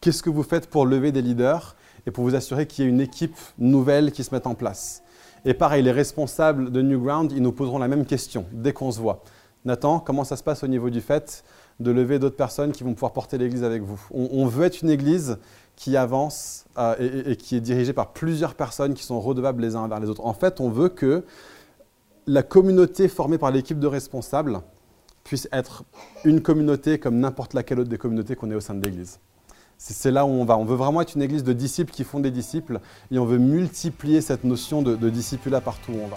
[0.00, 2.90] qu'est-ce que vous faites pour lever des leaders et pour vous assurer qu'il y ait
[2.90, 5.04] une équipe nouvelle qui se mette en place?
[5.44, 8.98] Et pareil, les responsables de Newground, ils nous poseront la même question dès qu'on se
[8.98, 9.22] voit.
[9.66, 11.44] Nathan, comment ça se passe au niveau du fait
[11.80, 14.00] de lever d'autres personnes qui vont pouvoir porter l'Église avec vous?
[14.12, 15.38] On, veut être une Église
[15.74, 19.80] qui avance euh, et, qui est dirigée par plusieurs personnes qui sont redevables les uns
[19.80, 20.24] envers les autres.
[20.24, 21.24] En fait, on veut que
[22.28, 24.60] la communauté formée par l'équipe de responsables
[25.24, 25.82] puisse être
[26.24, 29.18] une communauté comme n'importe laquelle autre des communautés qu'on est au sein de l'Église.
[29.78, 30.56] C'est là où on va.
[30.56, 33.38] On veut vraiment être une église de disciples qui font des disciples et on veut
[33.38, 36.16] multiplier cette notion de, de discipulat partout où on va.